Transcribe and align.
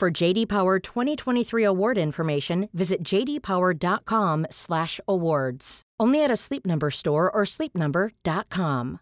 For 0.00 0.10
JD 0.10 0.48
Power 0.48 0.78
2023 0.78 1.62
award 1.62 1.98
information, 1.98 2.70
visit 2.72 3.02
jdpower.com/awards. 3.02 5.82
Only 6.00 6.24
at 6.24 6.30
a 6.30 6.36
Sleep 6.36 6.64
Number 6.64 6.90
store 6.90 7.30
or 7.30 7.44
sleepnumber.com. 7.44 9.00